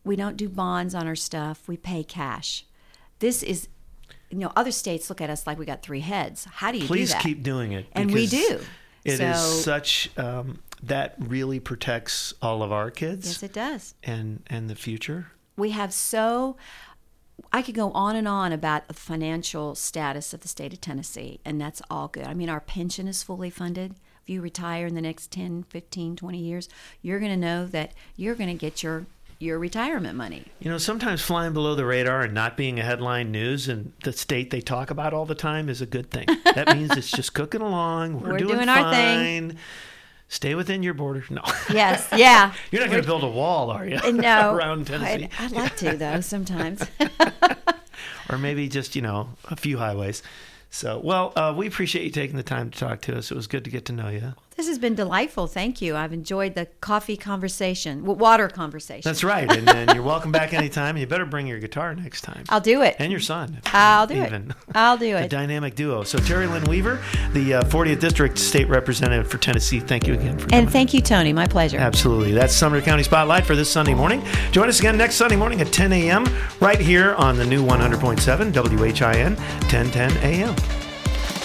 [0.04, 1.68] we don't do bonds on our stuff.
[1.68, 2.66] We pay cash.
[3.20, 3.68] This is,
[4.30, 6.46] you know, other states look at us like we got three heads.
[6.46, 7.24] How do you please do that?
[7.24, 7.86] keep doing it.
[7.94, 8.60] And we do.
[9.04, 13.94] It is So- such um, that really protects all of our kids Yes, it does.
[14.04, 15.28] and and the future.
[15.58, 16.58] We have so
[17.54, 21.40] I could go on and on about the financial status of the state of Tennessee,
[21.46, 22.26] and that's all good.
[22.26, 23.96] I mean, our pension is fully funded.
[24.24, 26.68] If you retire in the next 10, 15, 20 years,
[27.02, 29.06] you're going to know that you're going to get your
[29.40, 30.46] your retirement money.
[30.60, 34.14] You know, sometimes flying below the radar and not being a headline news in the
[34.14, 36.28] state they talk about all the time is a good thing.
[36.46, 38.22] That means it's just cooking along.
[38.22, 38.84] We're, We're doing, doing fine.
[38.86, 39.58] our thing.
[40.28, 41.30] Stay within your borders.
[41.30, 41.42] No.
[41.72, 42.54] Yes, yeah.
[42.72, 44.00] You're not going to build a wall, are you?
[44.12, 45.30] No, Around Tennessee.
[45.40, 46.84] I'd, I'd like to though sometimes.
[48.30, 50.24] or maybe just, you know, a few highways.
[50.72, 53.32] So, well, uh, we appreciate you taking the time to talk to us.
[53.32, 54.34] It was good to get to know you.
[54.56, 55.48] This has been delightful.
[55.48, 55.98] Thank you.
[55.98, 59.02] I've enjoyed the coffee conversation, water conversation.
[59.04, 59.52] That's right.
[59.56, 60.96] And, and you're welcome back anytime.
[60.98, 62.44] You better bring your guitar next time.
[62.50, 62.96] I'll do it.
[63.00, 63.60] and your son.
[63.74, 64.52] I'll do even.
[64.52, 64.56] it.
[64.74, 65.30] I'll do The it.
[65.30, 66.04] dynamic duo.
[66.04, 67.02] So, Terry Lynn Weaver,
[67.34, 70.64] the uh, 40th District State Representative for Tennessee, thank you again for coming.
[70.66, 71.32] And thank you, Tony.
[71.34, 71.78] My pleasure.
[71.78, 72.32] Absolutely.
[72.32, 74.24] That's Sumner County Spotlight for this Sunday morning.
[74.52, 76.26] Join us again next Sunday morning at 10 a.m.
[76.60, 80.85] right here on the new 100.7 WHIN 1010 a.m.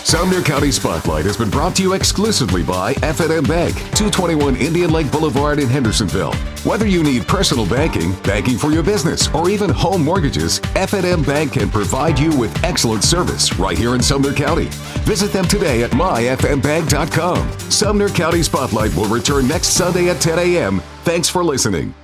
[0.04, 5.10] Sumner County Spotlight has been brought to you exclusively by F&M Bank, 221 Indian Lake
[5.12, 6.34] Boulevard in Hendersonville.
[6.64, 11.52] Whether you need personal banking, banking for your business, or even home mortgages, F&M Bank
[11.52, 14.68] can provide you with excellent service right here in Sumner County.
[15.04, 17.58] Visit them today at myfmbank.com.
[17.70, 20.80] Sumner County Spotlight will return next Sunday at 10 a.m.
[21.04, 21.94] Thanks for listening.